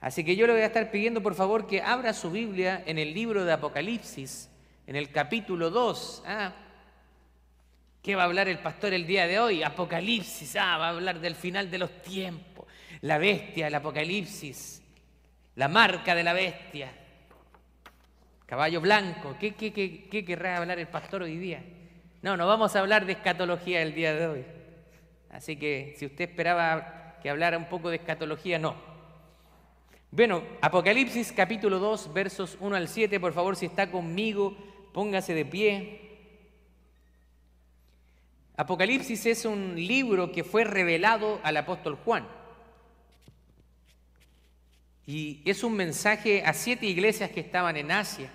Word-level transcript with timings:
Así 0.00 0.22
que 0.24 0.36
yo 0.36 0.46
le 0.46 0.52
voy 0.52 0.62
a 0.62 0.66
estar 0.66 0.90
pidiendo 0.90 1.22
por 1.22 1.34
favor 1.34 1.66
que 1.66 1.82
abra 1.82 2.12
su 2.12 2.30
Biblia 2.30 2.82
en 2.86 2.98
el 2.98 3.12
libro 3.12 3.44
de 3.44 3.52
Apocalipsis, 3.52 4.48
en 4.86 4.94
el 4.94 5.10
capítulo 5.10 5.70
2. 5.70 6.22
¿ah? 6.26 6.52
¿Qué 8.00 8.14
va 8.14 8.22
a 8.22 8.26
hablar 8.26 8.48
el 8.48 8.60
pastor 8.60 8.94
el 8.94 9.06
día 9.06 9.26
de 9.26 9.40
hoy? 9.40 9.62
Apocalipsis, 9.64 10.54
ah, 10.56 10.78
va 10.78 10.86
a 10.86 10.90
hablar 10.90 11.18
del 11.18 11.34
final 11.34 11.68
de 11.70 11.78
los 11.78 12.00
tiempos, 12.02 12.66
la 13.00 13.18
bestia, 13.18 13.66
el 13.66 13.74
Apocalipsis, 13.74 14.82
la 15.56 15.66
marca 15.66 16.14
de 16.14 16.22
la 16.22 16.32
bestia, 16.32 16.92
caballo 18.46 18.80
blanco. 18.80 19.36
¿Qué, 19.40 19.54
qué, 19.54 19.72
qué, 19.72 20.08
qué 20.08 20.24
querrá 20.24 20.58
hablar 20.58 20.78
el 20.78 20.86
pastor 20.86 21.22
hoy 21.22 21.36
día? 21.36 21.62
No, 22.22 22.36
no 22.36 22.46
vamos 22.46 22.74
a 22.76 22.78
hablar 22.78 23.04
de 23.04 23.12
escatología 23.12 23.82
el 23.82 23.94
día 23.94 24.14
de 24.14 24.26
hoy. 24.28 24.44
Así 25.30 25.56
que 25.56 25.94
si 25.98 26.06
usted 26.06 26.30
esperaba 26.30 27.18
que 27.20 27.30
hablara 27.30 27.58
un 27.58 27.68
poco 27.68 27.90
de 27.90 27.96
escatología, 27.96 28.60
no. 28.60 28.87
Bueno, 30.10 30.42
Apocalipsis 30.62 31.32
capítulo 31.32 31.78
2, 31.78 32.14
versos 32.14 32.56
1 32.60 32.74
al 32.74 32.88
7, 32.88 33.20
por 33.20 33.34
favor, 33.34 33.56
si 33.56 33.66
está 33.66 33.90
conmigo, 33.90 34.56
póngase 34.94 35.34
de 35.34 35.44
pie. 35.44 36.00
Apocalipsis 38.56 39.26
es 39.26 39.44
un 39.44 39.74
libro 39.76 40.32
que 40.32 40.44
fue 40.44 40.64
revelado 40.64 41.40
al 41.42 41.58
apóstol 41.58 41.98
Juan. 42.02 42.26
Y 45.06 45.42
es 45.44 45.62
un 45.62 45.74
mensaje 45.74 46.42
a 46.42 46.54
siete 46.54 46.86
iglesias 46.86 47.30
que 47.30 47.40
estaban 47.40 47.76
en 47.76 47.92
Asia. 47.92 48.30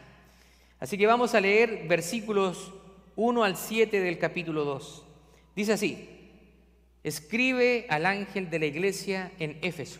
Así 0.80 0.96
que 0.96 1.08
vamos 1.08 1.34
a 1.34 1.42
leer 1.42 1.88
versículos 1.88 2.72
1 3.16 3.44
al 3.44 3.58
7 3.58 4.00
del 4.00 4.20
capítulo 4.20 4.64
2. 4.64 5.06
Dice 5.56 5.74
así, 5.74 6.08
escribe 7.04 7.88
al 7.90 8.06
ángel 8.06 8.52
de 8.52 8.60
la 8.60 8.66
iglesia 8.68 9.32
en 9.40 9.58
Éfeso 9.64 10.00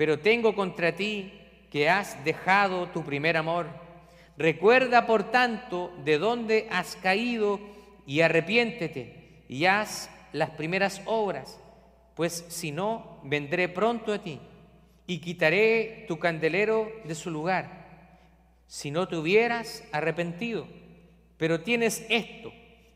Pero 0.00 0.18
tengo 0.18 0.54
contra 0.54 0.96
ti 0.96 1.30
que 1.70 1.90
has 1.90 2.24
dejado 2.24 2.86
tu 2.86 3.04
primer 3.04 3.36
amor. 3.36 3.66
Recuerda, 4.38 5.06
por 5.06 5.30
tanto, 5.30 5.92
de 6.06 6.16
dónde 6.16 6.68
has 6.70 6.96
caído 6.96 7.60
y 8.06 8.22
arrepiéntete 8.22 9.44
y 9.46 9.66
haz 9.66 10.08
las 10.32 10.48
primeras 10.52 11.02
obras, 11.04 11.60
pues 12.14 12.46
si 12.48 12.72
no, 12.72 13.20
vendré 13.24 13.68
pronto 13.68 14.14
a 14.14 14.20
ti 14.20 14.40
y 15.06 15.18
quitaré 15.18 16.06
tu 16.08 16.18
candelero 16.18 16.90
de 17.04 17.14
su 17.14 17.30
lugar, 17.30 18.16
si 18.68 18.90
no 18.90 19.06
te 19.06 19.16
hubieras 19.16 19.84
arrepentido. 19.92 20.66
Pero 21.36 21.60
tienes 21.60 22.06
esto, 22.08 22.54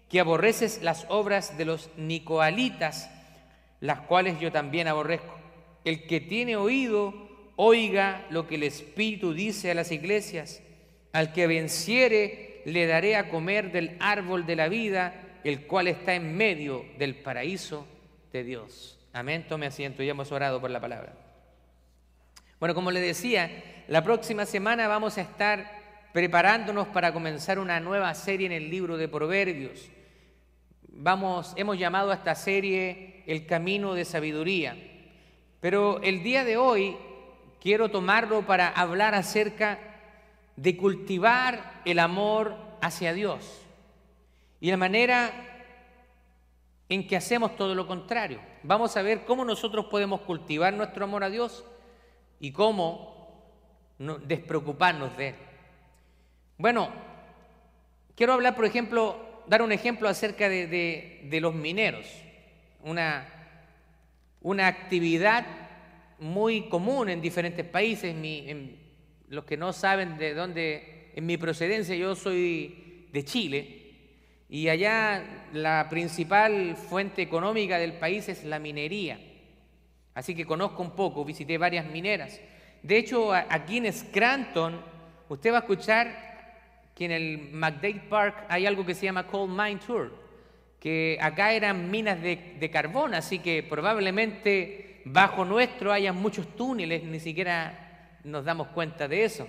que 0.09 0.21
aborreces 0.21 0.81
las 0.81 1.05
obras 1.11 1.59
de 1.59 1.67
los 1.67 1.91
nicoalitas, 1.99 3.11
las 3.81 4.01
cuales 4.01 4.41
yo 4.41 4.51
también 4.51 4.89
aborrezco. 4.89 5.44
El 5.85 6.07
que 6.07 6.21
tiene 6.21 6.57
oído, 6.57 7.15
oiga 7.57 8.27
lo 8.31 8.47
que 8.47 8.55
el 8.55 8.63
Espíritu 8.63 9.35
dice 9.35 9.71
a 9.71 9.75
las 9.75 9.93
iglesias. 9.93 10.63
Al 11.13 11.33
que 11.33 11.47
venciere, 11.47 12.63
le 12.65 12.87
daré 12.87 13.17
a 13.17 13.29
comer 13.29 13.71
del 13.71 13.97
árbol 14.01 14.47
de 14.47 14.57
la 14.57 14.69
vida, 14.69 15.41
el 15.45 15.67
cual 15.67 15.89
está 15.89 16.15
en 16.15 16.37
medio 16.37 16.85
del 16.99 17.17
paraíso 17.17 17.87
de 18.33 18.45
Dios. 18.45 18.99
Amén, 19.13 19.47
tome 19.49 19.67
asiento, 19.67 20.03
ya 20.03 20.11
hemos 20.11 20.33
orado 20.33 20.61
por 20.61 20.71
la 20.71 20.81
palabra. 20.81 21.13
Bueno, 22.59 22.75
como 22.75 22.91
le 22.91 23.01
decía, 23.01 23.85
la 23.89 24.03
próxima 24.03 24.47
semana 24.47 24.89
vamos 24.89 25.19
a 25.19 25.21
estar 25.21 25.85
preparándonos 26.13 26.89
para 26.89 27.13
comenzar 27.13 27.59
una 27.59 27.79
nueva 27.81 28.15
serie 28.15 28.47
en 28.47 28.53
el 28.53 28.71
libro 28.71 28.97
de 28.97 29.09
Proverbios. 29.09 29.91
Vamos, 30.89 31.53
hemos 31.57 31.79
llamado 31.79 32.11
a 32.11 32.15
esta 32.15 32.35
serie 32.35 33.23
El 33.27 33.47
camino 33.47 33.95
de 33.95 34.05
sabiduría. 34.05 34.77
Pero 35.65 35.99
el 36.03 36.23
día 36.23 36.45
de 36.45 36.59
hoy 36.59 36.95
quiero 37.59 37.91
tomarlo 37.91 38.43
para 38.43 38.69
hablar 38.69 39.15
acerca 39.15 39.79
de 40.57 40.77
cultivar 40.77 41.81
el 41.87 42.01
amor 42.01 42.55
hacia 42.83 43.15
Dios 43.15 43.63
y 44.61 44.71
la 44.71 44.77
manera 44.77 45.33
en 46.91 47.07
que 47.07 47.17
hacemos 47.17 47.57
todo 47.57 47.75
lo 47.75 47.87
contrario. 47.87 48.41
Vamos 48.63 48.95
a 48.99 49.01
ver 49.01 49.25
cómo 49.25 49.43
nosotros 49.43 49.87
podemos 49.87 50.21
cultivar 50.21 50.75
nuestro 50.75 51.05
amor 51.05 51.25
a 51.25 51.31
Dios 51.31 51.65
y 52.41 52.53
cómo 52.53 53.43
despreocuparnos 53.99 55.17
de 55.17 55.29
Él. 55.29 55.35
Bueno, 56.59 56.91
quiero 58.15 58.35
hablar, 58.35 58.55
por 58.55 58.67
ejemplo, 58.67 59.17
dar 59.47 59.63
un 59.63 59.73
ejemplo 59.73 60.11
acerca 60.11 60.51
de, 60.51 61.39
los 61.41 61.55
mineros. 61.55 62.05
Una, 62.83 63.44
una 64.45 64.67
actividad 64.67 65.47
muy 66.19 66.69
común 66.69 67.09
en 67.09 67.21
diferentes 67.21 67.67
países. 67.67 68.15
los 69.29 69.45
que 69.45 69.57
no 69.57 69.73
saben 69.73 70.17
de 70.19 70.35
dónde, 70.35 71.13
en 71.17 71.27
mi 71.27 71.37
procedencia, 71.37 71.97
yo 71.97 72.15
soy 72.15 73.09
de 73.11 73.25
Chile. 73.25 73.81
Y 74.49 74.69
allá 74.69 75.49
la 75.55 75.89
principal 75.89 76.77
fuente 76.77 77.23
económica 77.23 77.79
del 77.79 77.95
país 77.95 78.29
es 78.29 78.45
la 78.45 78.59
minería. 78.59 79.19
Así 80.13 80.35
que 80.35 80.45
conozco 80.45 80.83
un 80.83 80.95
poco, 80.95 81.25
visité 81.25 81.57
varias 81.59 81.87
mineras. 81.87 82.39
De 82.83 82.99
hecho, 82.99 83.33
aquí 83.33 83.79
en 83.79 83.91
Scranton, 83.93 84.79
usted 85.31 85.53
va 85.53 85.57
a 85.57 85.61
escuchar 85.61 86.91
que 86.95 87.07
en 87.07 87.13
el 87.13 87.39
McDade 87.51 88.03
Park 88.11 88.45
hay 88.51 88.67
algo 88.67 88.85
que 88.85 88.95
se 88.95 89.07
llama 89.07 89.27
Coal 89.27 89.49
Mine 89.49 89.81
Tour 89.85 90.24
que 90.85 91.17
acá 91.19 91.55
eran 91.55 91.91
minas 91.91 92.21
de, 92.21 92.71
carbón, 92.71 93.15
así 93.15 93.39
que 93.39 93.63
probablemente 93.63 95.01
bajo 95.07 95.47
nuestro 95.47 95.91
haya 95.91 96.13
muchos 96.13 96.47
túneles, 96.57 97.03
ni 97.05 97.21
siquiera 97.21 98.19
nos 98.23 98.45
damos 98.45 98.69
cuenta 98.69 99.09
de 99.09 99.25
eso. 99.25 99.49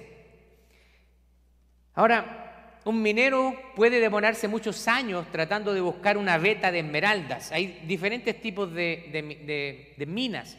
Ahora, 1.94 2.80
un 2.86 3.02
minero 3.02 3.54
puede 3.76 4.00
demorarse 4.00 4.48
muchos 4.48 4.88
años 4.88 5.30
tratando 5.30 5.74
de 5.74 5.82
buscar 5.82 6.18
una 6.18 6.38
veta 6.38 6.72
de 6.72 6.80
esmeraldas. 6.80 7.52
Hay 7.52 7.82
diferentes 7.86 8.40
tipos 8.40 8.74
de, 8.74 9.94
de 9.98 10.06
minas, 10.06 10.58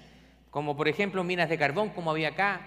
como 0.51 0.77
por 0.77 0.89
ejemplo 0.89 1.25
minas 1.25 1.49
de 1.49 1.57
carbón, 1.57 1.89
como 1.89 2.11
había 2.11 2.29
acá. 2.29 2.61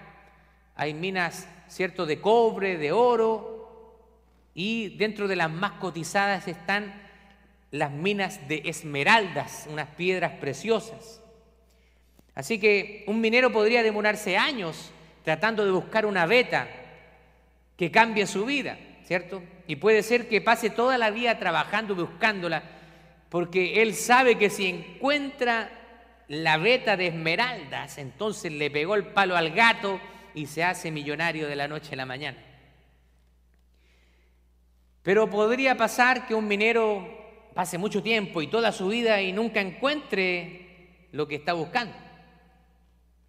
Hay 0.74 0.94
minas, 0.94 1.46
¿cierto?, 1.68 2.06
de 2.06 2.20
cobre, 2.20 2.76
de 2.76 2.90
oro, 2.90 4.02
y 4.52 4.96
dentro 4.96 5.28
de 5.28 5.36
las 5.36 5.48
más 5.48 5.72
cotizadas 5.78 6.48
están 6.48 7.08
las 7.70 7.90
minas 7.90 8.48
de 8.48 8.62
esmeraldas, 8.64 9.66
unas 9.70 9.88
piedras 9.88 10.32
preciosas. 10.40 11.22
Así 12.34 12.58
que 12.58 13.04
un 13.06 13.20
minero 13.20 13.52
podría 13.52 13.82
demorarse 13.82 14.36
años 14.36 14.92
tratando 15.24 15.64
de 15.64 15.70
buscar 15.70 16.06
una 16.06 16.26
veta 16.26 16.68
que 17.76 17.90
cambie 17.90 18.26
su 18.26 18.44
vida, 18.44 18.78
¿cierto? 19.04 19.42
Y 19.66 19.76
puede 19.76 20.02
ser 20.02 20.28
que 20.28 20.40
pase 20.40 20.70
toda 20.70 20.98
la 20.98 21.10
vida 21.10 21.38
trabajando, 21.38 21.94
buscándola, 21.94 22.62
porque 23.28 23.82
él 23.82 23.94
sabe 23.94 24.36
que 24.36 24.50
si 24.50 24.66
encuentra 24.66 25.70
la 26.28 26.56
veta 26.58 26.96
de 26.96 27.08
esmeraldas, 27.08 27.98
entonces 27.98 28.52
le 28.52 28.70
pegó 28.70 28.94
el 28.94 29.06
palo 29.06 29.36
al 29.36 29.50
gato 29.50 30.00
y 30.34 30.46
se 30.46 30.64
hace 30.64 30.90
millonario 30.90 31.48
de 31.48 31.56
la 31.56 31.68
noche 31.68 31.94
a 31.94 31.96
la 31.96 32.06
mañana. 32.06 32.38
Pero 35.02 35.28
podría 35.30 35.76
pasar 35.76 36.26
que 36.26 36.34
un 36.34 36.46
minero 36.46 37.19
pase 37.54 37.78
mucho 37.78 38.02
tiempo 38.02 38.42
y 38.42 38.46
toda 38.46 38.72
su 38.72 38.88
vida 38.88 39.20
y 39.20 39.32
nunca 39.32 39.60
encuentre 39.60 41.06
lo 41.12 41.26
que 41.26 41.36
está 41.36 41.52
buscando. 41.52 41.94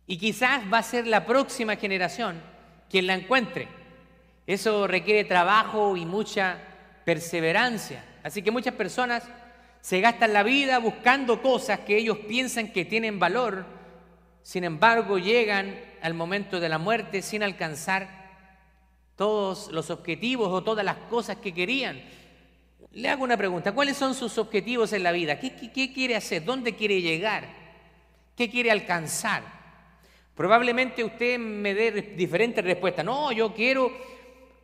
Y 0.07 0.17
quizás 0.17 0.61
va 0.71 0.79
a 0.79 0.83
ser 0.83 1.07
la 1.07 1.25
próxima 1.25 1.75
generación 1.75 2.41
quien 2.89 3.07
la 3.07 3.13
encuentre. 3.13 3.67
Eso 4.45 4.87
requiere 4.87 5.23
trabajo 5.23 5.95
y 5.95 6.05
mucha 6.05 6.57
perseverancia. 7.05 8.03
Así 8.23 8.41
que 8.41 8.51
muchas 8.51 8.73
personas 8.73 9.23
se 9.79 10.01
gastan 10.01 10.33
la 10.33 10.43
vida 10.43 10.77
buscando 10.79 11.41
cosas 11.41 11.79
que 11.79 11.97
ellos 11.97 12.17
piensan 12.27 12.71
que 12.71 12.85
tienen 12.85 13.19
valor, 13.19 13.65
sin 14.43 14.63
embargo 14.63 15.17
llegan 15.17 15.79
al 16.01 16.13
momento 16.13 16.59
de 16.59 16.69
la 16.69 16.77
muerte 16.77 17.21
sin 17.21 17.43
alcanzar 17.43 18.21
todos 19.15 19.71
los 19.71 19.89
objetivos 19.89 20.49
o 20.49 20.63
todas 20.63 20.85
las 20.85 20.97
cosas 21.09 21.37
que 21.37 21.53
querían. 21.53 22.01
Le 22.93 23.07
hago 23.07 23.23
una 23.23 23.37
pregunta, 23.37 23.71
¿cuáles 23.71 23.95
son 23.95 24.13
sus 24.13 24.37
objetivos 24.37 24.91
en 24.91 25.03
la 25.03 25.13
vida? 25.13 25.39
¿Qué, 25.39 25.91
quiere 25.93 26.15
hacer? 26.15 26.43
¿Dónde 26.43 26.75
quiere 26.75 27.01
llegar? 27.01 27.45
¿Qué 28.35 28.49
quiere 28.49 28.69
alcanzar? 28.69 29.43
Probablemente 30.35 31.03
usted 31.03 31.39
me 31.39 31.73
dé 31.73 31.91
diferentes 32.17 32.63
respuestas. 32.63 33.05
No, 33.05 33.31
yo 33.31 33.53
quiero, 33.53 33.91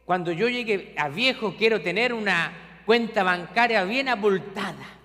cuando 0.05 0.33
yo 0.33 0.49
llegue 0.49 0.93
a 0.97 1.07
viejo, 1.07 1.55
quiero 1.57 1.81
tener 1.81 2.13
una 2.13 2.81
cuenta 2.85 3.23
bancaria 3.23 3.85
bien 3.85 4.09
abultada. 4.09 4.99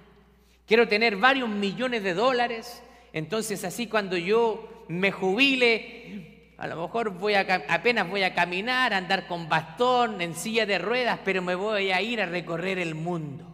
Quiero 0.67 0.89
tener 0.89 1.17
varios 1.17 1.49
millones 1.49 2.03
de 2.03 2.15
dólares. 2.15 2.83
Entonces 3.13 3.63
así 3.63 3.87
cuando 3.87 4.17
yo 4.17 4.85
me 4.89 5.13
jubile, 5.13 6.32
a 6.59 6.67
lo 6.67 6.81
mejor 6.81 7.11
voy 7.11 7.35
a, 7.35 7.41
apenas 7.69 8.09
voy 8.09 8.23
a 8.23 8.35
caminar, 8.35 8.95
andar 8.95 9.27
con 9.27 9.49
bastón, 9.49 10.21
en 10.21 10.35
silla 10.35 10.67
de 10.67 10.79
ruedas, 10.79 11.21
pero 11.25 11.43
me 11.43 11.55
voy 11.55 11.91
a 11.91 12.01
ir 12.01 12.21
a 12.21 12.27
recorrer 12.27 12.79
el 12.79 12.95
mundo. 12.95 13.47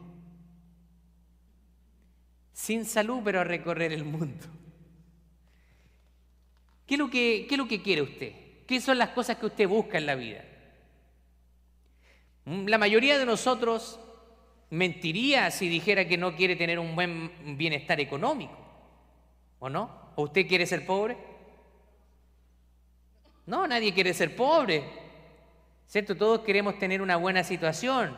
Sin 2.53 2.85
salud, 2.85 3.21
pero 3.25 3.41
a 3.41 3.45
recorrer 3.45 3.93
el 3.93 4.05
mundo. 4.05 4.47
¿Qué 6.87 6.95
es 6.95 6.99
lo 6.99 7.09
que, 7.09 7.47
qué 7.49 7.55
es 7.55 7.59
lo 7.59 7.69
que 7.69 7.83
quiere 7.83 8.03
usted? 8.03 8.33
¿Qué 8.67 8.81
son 8.81 8.99
las 8.99 9.11
cosas 9.11 9.37
que 9.37 9.47
usted 9.47 9.69
busca 9.69 9.99
en 9.99 10.07
la 10.07 10.15
vida? 10.15 10.45
La 12.45 12.79
mayoría 12.79 13.19
de 13.19 13.27
nosotros 13.27 14.01
mentiría 14.71 15.51
si 15.51 15.69
dijera 15.69 16.07
que 16.07 16.17
no 16.17 16.35
quiere 16.35 16.57
tener 16.57 16.79
un 16.79 16.95
buen 16.95 17.57
bienestar 17.57 18.01
económico. 18.01 18.57
¿O 19.59 19.69
no? 19.69 20.13
¿O 20.17 20.25
usted 20.25 20.47
quiere 20.47 20.67
ser 20.67 20.87
pobre? 20.87 21.28
No, 23.49 23.67
nadie 23.67 23.95
quiere 23.95 24.13
ser 24.13 24.37
pobre. 24.37 24.85
¿Cierto? 25.87 26.15
Todos 26.15 26.41
queremos 26.41 26.79
tener 26.79 27.01
una 27.01 27.17
buena 27.17 27.43
situación. 27.43 28.15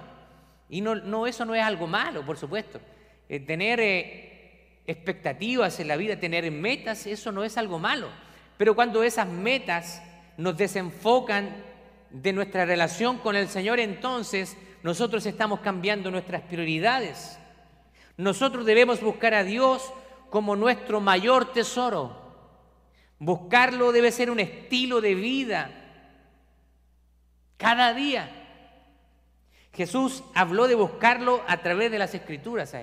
Y 0.68 0.80
no, 0.80 0.96
no 0.96 1.28
eso 1.28 1.44
no 1.44 1.54
es 1.54 1.62
algo 1.62 1.86
malo, 1.86 2.26
por 2.26 2.36
supuesto. 2.36 2.80
Eh, 3.28 3.38
tener 3.38 3.78
eh, 3.78 4.80
expectativas 4.88 5.78
en 5.78 5.86
la 5.86 5.96
vida, 5.96 6.18
tener 6.18 6.50
metas, 6.50 7.06
eso 7.06 7.30
no 7.30 7.44
es 7.44 7.56
algo 7.56 7.78
malo. 7.78 8.08
Pero 8.56 8.74
cuando 8.74 9.04
esas 9.04 9.28
metas 9.28 10.02
nos 10.36 10.56
desenfocan 10.56 11.62
de 12.10 12.32
nuestra 12.32 12.64
relación 12.64 13.18
con 13.18 13.36
el 13.36 13.46
Señor, 13.46 13.78
entonces 13.78 14.56
nosotros 14.82 15.24
estamos 15.26 15.60
cambiando 15.60 16.10
nuestras 16.10 16.42
prioridades. 16.42 17.38
Nosotros 18.16 18.66
debemos 18.66 19.00
buscar 19.00 19.34
a 19.34 19.44
Dios 19.44 19.92
como 20.28 20.56
nuestro 20.56 21.00
mayor 21.00 21.52
tesoro. 21.52 22.19
Buscarlo 23.20 23.92
debe 23.92 24.10
ser 24.10 24.30
un 24.30 24.40
estilo 24.40 25.00
de 25.00 25.14
vida 25.14 25.70
cada 27.58 27.92
día. 27.92 28.30
Jesús 29.74 30.24
habló 30.34 30.66
de 30.66 30.74
buscarlo 30.74 31.44
a 31.46 31.58
través 31.58 31.90
de 31.90 31.98
las 31.98 32.14
escrituras. 32.14 32.74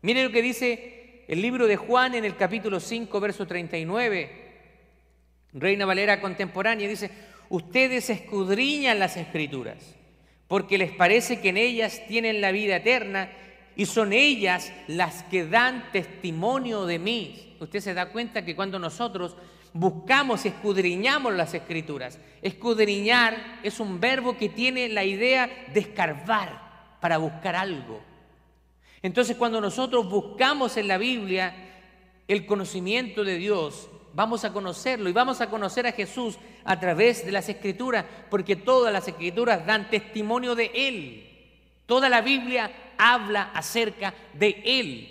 Mire 0.00 0.24
lo 0.24 0.32
que 0.32 0.42
dice 0.42 1.24
el 1.28 1.42
libro 1.42 1.66
de 1.66 1.76
Juan 1.76 2.14
en 2.14 2.24
el 2.24 2.34
capítulo 2.34 2.80
5, 2.80 3.20
verso 3.20 3.46
39. 3.46 4.48
Reina 5.52 5.84
Valera 5.84 6.20
contemporánea 6.20 6.88
dice, 6.88 7.10
ustedes 7.50 8.08
escudriñan 8.08 8.98
las 8.98 9.18
escrituras 9.18 9.94
porque 10.48 10.78
les 10.78 10.92
parece 10.92 11.40
que 11.40 11.50
en 11.50 11.58
ellas 11.58 12.00
tienen 12.08 12.40
la 12.40 12.52
vida 12.52 12.76
eterna 12.76 13.30
y 13.76 13.84
son 13.84 14.14
ellas 14.14 14.72
las 14.86 15.24
que 15.24 15.46
dan 15.46 15.92
testimonio 15.92 16.86
de 16.86 16.98
mí. 16.98 17.56
Usted 17.60 17.80
se 17.80 17.92
da 17.92 18.10
cuenta 18.10 18.44
que 18.44 18.56
cuando 18.56 18.78
nosotros 18.78 19.36
buscamos, 19.78 20.44
escudriñamos 20.44 21.32
las 21.34 21.54
escrituras, 21.54 22.18
escudriñar 22.42 23.60
es 23.62 23.78
un 23.78 24.00
verbo 24.00 24.36
que 24.36 24.48
tiene 24.48 24.88
la 24.88 25.04
idea 25.04 25.48
de 25.72 25.80
escarbar 25.80 26.96
para 27.00 27.18
buscar 27.18 27.54
algo. 27.54 28.00
Entonces 29.02 29.36
cuando 29.36 29.60
nosotros 29.60 30.10
buscamos 30.10 30.76
en 30.76 30.88
la 30.88 30.98
Biblia 30.98 31.54
el 32.26 32.44
conocimiento 32.44 33.22
de 33.22 33.36
Dios, 33.36 33.88
Vamos 34.14 34.44
a 34.44 34.52
conocerlo 34.52 35.08
y 35.08 35.12
vamos 35.12 35.40
a 35.40 35.48
conocer 35.48 35.86
a 35.86 35.92
Jesús 35.92 36.38
a 36.64 36.80
través 36.80 37.24
de 37.24 37.30
las 37.30 37.48
escrituras, 37.48 38.04
porque 38.28 38.56
todas 38.56 38.92
las 38.92 39.06
escrituras 39.06 39.64
dan 39.64 39.90
testimonio 39.90 40.56
de 40.56 40.72
Él. 40.74 41.28
Toda 41.86 42.08
la 42.08 42.20
Biblia 42.20 42.68
habla 42.98 43.52
acerca 43.54 44.12
de 44.32 44.60
Él. 44.64 45.08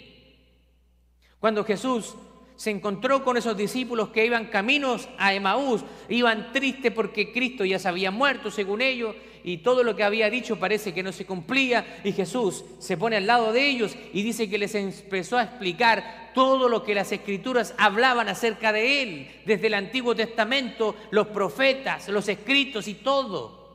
Cuando 1.39 1.63
Jesús 1.63 2.15
se 2.57 2.71
encontró 2.71 3.23
con 3.23 3.37
esos 3.37 3.55
discípulos 3.55 4.09
que 4.09 4.25
iban 4.25 4.47
caminos 4.47 5.07
a 5.19 5.33
Emaús, 5.33 5.85
iban 6.09 6.51
tristes 6.51 6.91
porque 6.91 7.31
Cristo 7.31 7.63
ya 7.63 7.77
se 7.77 7.87
había 7.87 8.09
muerto, 8.09 8.49
según 8.49 8.81
ellos, 8.81 9.15
y 9.43 9.59
todo 9.59 9.83
lo 9.83 9.95
que 9.95 10.03
había 10.03 10.29
dicho 10.31 10.59
parece 10.59 10.91
que 10.91 11.03
no 11.03 11.11
se 11.11 11.27
cumplía, 11.27 12.01
y 12.03 12.11
Jesús 12.11 12.65
se 12.79 12.97
pone 12.97 13.15
al 13.15 13.27
lado 13.27 13.53
de 13.53 13.69
ellos 13.69 13.95
y 14.11 14.23
dice 14.23 14.49
que 14.49 14.57
les 14.57 14.73
empezó 14.73 15.37
a 15.37 15.43
explicar 15.43 16.31
todo 16.33 16.67
lo 16.67 16.83
que 16.83 16.95
las 16.95 17.11
escrituras 17.11 17.75
hablaban 17.77 18.27
acerca 18.27 18.73
de 18.73 19.03
Él, 19.03 19.41
desde 19.45 19.67
el 19.67 19.75
Antiguo 19.75 20.15
Testamento, 20.15 20.95
los 21.11 21.27
profetas, 21.27 22.09
los 22.09 22.27
escritos 22.27 22.87
y 22.87 22.95
todo. 22.95 23.67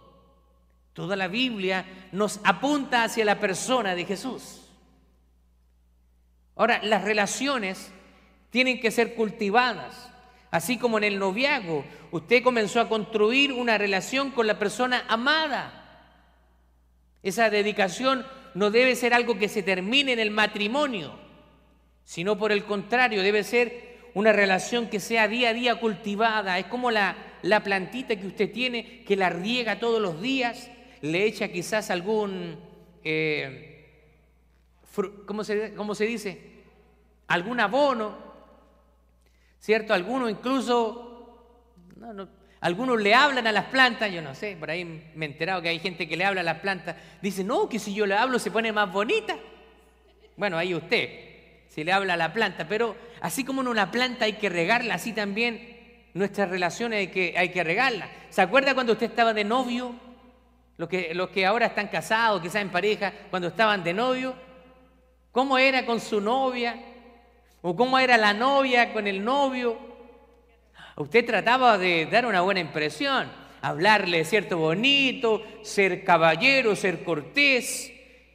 Toda 0.93 1.15
la 1.15 1.29
Biblia 1.29 2.09
nos 2.11 2.41
apunta 2.43 3.05
hacia 3.05 3.25
la 3.25 3.39
persona 3.39 3.95
de 3.95 4.05
Jesús. 4.05 4.69
Ahora, 6.57 6.81
las 6.83 7.05
relaciones 7.05 7.93
tienen 8.53 8.81
que 8.81 8.91
ser 8.91 9.15
cultivadas. 9.15 10.11
Así 10.51 10.77
como 10.77 10.99
en 10.99 11.05
el 11.05 11.19
noviazgo, 11.19 11.85
usted 12.11 12.43
comenzó 12.43 12.81
a 12.81 12.89
construir 12.89 13.51
una 13.55 13.79
relación 13.79 14.31
con 14.31 14.47
la 14.47 14.59
persona 14.59 15.05
amada. 15.09 16.13
Esa 17.23 17.49
dedicación 17.49 18.27
no 18.53 18.71
debe 18.71 18.95
ser 18.95 19.15
algo 19.15 19.39
que 19.39 19.49
se 19.49 19.63
termine 19.63 20.13
en 20.13 20.19
el 20.19 20.31
matrimonio, 20.31 21.19
sino 22.05 22.37
por 22.37 22.53
el 22.53 22.65
contrario, 22.65 23.23
debe 23.23 23.43
ser 23.43 23.97
una 24.13 24.33
relación 24.33 24.91
que 24.91 25.01
sea 25.01 25.29
día 25.29 25.49
a 25.49 25.55
día 25.55 25.81
cultivada. 25.81 26.59
Es 26.59 26.67
como 26.67 26.91
la, 26.91 27.17
la 27.41 27.65
plantita 27.65 28.17
que 28.17 28.27
usted 28.27 28.53
tiene, 28.53 29.03
que 29.05 29.17
la 29.17 29.31
riega 29.31 29.79
todos 29.79 30.03
los 30.03 30.21
días, 30.21 30.71
le 31.01 31.25
echa 31.25 31.49
quizás 31.49 31.91
algún, 31.91 32.59
eh, 33.03 33.89
¿cómo, 35.25 35.43
se, 35.43 35.73
¿cómo 35.73 35.95
se 35.95 36.05
dice? 36.05 36.53
Algún 37.29 37.59
abono 37.59 38.32
¿cierto? 39.63 39.95
Algunos 39.95 40.29
incluso, 40.29 41.39
algunos 42.61 43.01
le 43.01 43.15
hablan 43.15 43.47
a 43.47 43.53
las 43.53 43.67
plantas, 43.67 44.13
yo 44.13 44.21
no 44.21 44.35
sé, 44.35 44.57
por 44.59 44.71
ahí 44.71 44.85
me 45.15 45.25
he 45.25 45.29
enterado 45.29 45.63
que 45.63 45.69
hay 45.69 45.79
gente 45.79 46.09
que 46.09 46.17
le 46.17 46.25
habla 46.25 46.41
a 46.41 46.45
las 46.45 46.59
plantas, 46.59 46.97
dice, 47.23 47.45
no, 47.45 47.69
que 47.69 47.79
si 47.79 47.95
yo 47.95 48.05
le 48.05 48.17
hablo 48.17 48.41
se 48.41 48.51
pone 48.51 48.73
más 48.73 48.93
bonita. 48.93 49.37
Bueno, 50.37 50.59
ahí 50.59 50.75
usted, 50.75 51.09
si 51.69 51.85
le 51.85 51.93
habla 51.93 52.15
a 52.15 52.17
la 52.17 52.33
planta, 52.33 52.67
pero 52.69 52.97
así 53.21 53.45
como 53.45 53.61
en 53.61 53.69
una 53.69 53.93
planta 53.93 54.25
hay 54.25 54.33
que 54.33 54.49
regarla, 54.49 54.95
así 54.95 55.13
también 55.13 56.09
nuestras 56.13 56.51
relaciones 56.51 56.99
hay 56.99 57.09
que, 57.09 57.35
hay 57.37 57.51
que 57.51 57.63
regarla. 57.63 58.09
¿Se 58.31 58.43
acuerda 58.43 58.75
cuando 58.75 58.95
usted 58.95 59.07
estaba 59.07 59.33
de 59.33 59.45
novio? 59.45 59.95
Los 60.77 60.89
que, 60.89 61.15
los 61.15 61.29
que 61.29 61.47
ahora 61.47 61.67
están 61.67 61.87
casados, 61.87 62.43
quizás 62.43 62.63
en 62.63 62.71
pareja, 62.71 63.13
cuando 63.31 63.47
estaban 63.47 63.85
de 63.85 63.95
novio, 63.95 64.35
¿cómo 65.31 65.57
era 65.57 65.87
con 65.87 66.01
su 66.01 66.21
novia? 66.21 66.92
O 67.63 67.77
cómo 67.77 67.99
era 67.99 68.19
la 68.19 68.35
novia 68.35 68.93
con 68.93 69.07
el 69.07 69.25
novio. 69.25 69.79
Usted 70.97 71.25
trataba 71.25 71.79
de 71.79 72.07
dar 72.07 72.27
una 72.27 72.43
buena 72.43 72.61
impresión, 72.61 73.31
hablarle 73.63 74.25
cierto 74.25 74.59
bonito, 74.59 75.43
ser 75.63 76.05
caballero, 76.05 76.77
ser 76.77 77.05
cortés, 77.05 77.93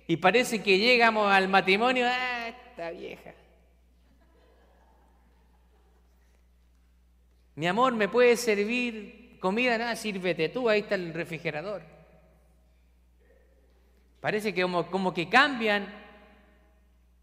y 0.08 0.18
parece 0.18 0.64
que 0.64 0.80
llegamos 0.80 1.32
al 1.32 1.50
matrimonio, 1.50 2.08
ah, 2.08 2.48
esta 2.48 2.90
vieja. 2.92 3.34
Mi 7.56 7.68
amor, 7.68 7.94
¿me 7.94 8.08
puedes 8.08 8.40
servir 8.40 9.38
comida? 9.40 9.78
Nada, 9.78 9.96
sírvete 9.96 10.50
tú, 10.50 10.70
ahí 10.70 10.82
está 10.82 10.96
el 10.96 11.14
refrigerador. 11.14 11.82
Parece 14.22 14.54
que 14.54 14.62
como, 14.62 14.88
como 14.88 15.14
que 15.14 15.28
cambian 15.28 16.07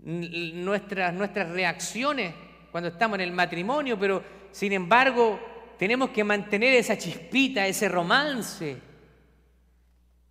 nuestras, 0.05 1.15
nuestras 1.15 1.49
reacciones 1.51 2.35
cuando 2.71 2.89
estamos 2.89 3.17
en 3.17 3.23
el 3.23 3.33
matrimonio, 3.33 3.99
pero 3.99 4.23
sin 4.53 4.73
embargo 4.73 5.41
tenemos 5.79 6.11
que 6.11 6.25
mantener 6.25 6.75
esa 6.75 6.99
chispita, 6.99 7.67
ese 7.67 7.89
romance. 7.89 8.77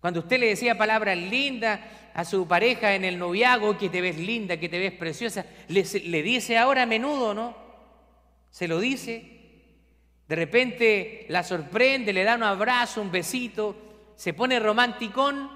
Cuando 0.00 0.20
usted 0.20 0.38
le 0.38 0.48
decía 0.48 0.78
palabras 0.78 1.16
lindas 1.16 1.80
a 2.14 2.24
su 2.24 2.46
pareja 2.46 2.94
en 2.94 3.04
el 3.04 3.18
noviazgo, 3.18 3.76
que 3.76 3.88
te 3.88 4.00
ves 4.00 4.18
linda, 4.18 4.58
que 4.58 4.68
te 4.68 4.78
ves 4.78 4.92
preciosa, 4.92 5.44
le, 5.68 5.84
le 6.04 6.22
dice 6.22 6.56
ahora 6.56 6.82
a 6.82 6.86
menudo, 6.86 7.34
¿no? 7.34 7.56
Se 8.50 8.68
lo 8.68 8.78
dice. 8.78 9.30
De 10.28 10.36
repente 10.36 11.26
la 11.28 11.42
sorprende, 11.42 12.12
le 12.12 12.24
da 12.24 12.36
un 12.36 12.44
abrazo, 12.44 13.02
un 13.02 13.10
besito, 13.10 13.76
se 14.16 14.32
pone 14.32 14.60
romanticón 14.60 15.50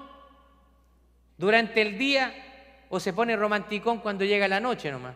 durante 1.37 1.81
el 1.81 1.97
día 1.97 2.48
o 2.89 2.99
se 2.99 3.13
pone 3.13 3.35
romanticón 3.35 3.99
cuando 3.99 4.25
llega 4.25 4.47
la 4.47 4.59
noche 4.59 4.91
nomás. 4.91 5.15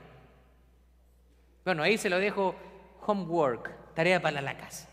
Bueno, 1.65 1.83
ahí 1.83 1.97
se 1.97 2.09
lo 2.09 2.19
dejo 2.19 2.55
homework, 3.05 3.93
tarea 3.93 4.21
para 4.21 4.41
la 4.41 4.57
casa. 4.57 4.89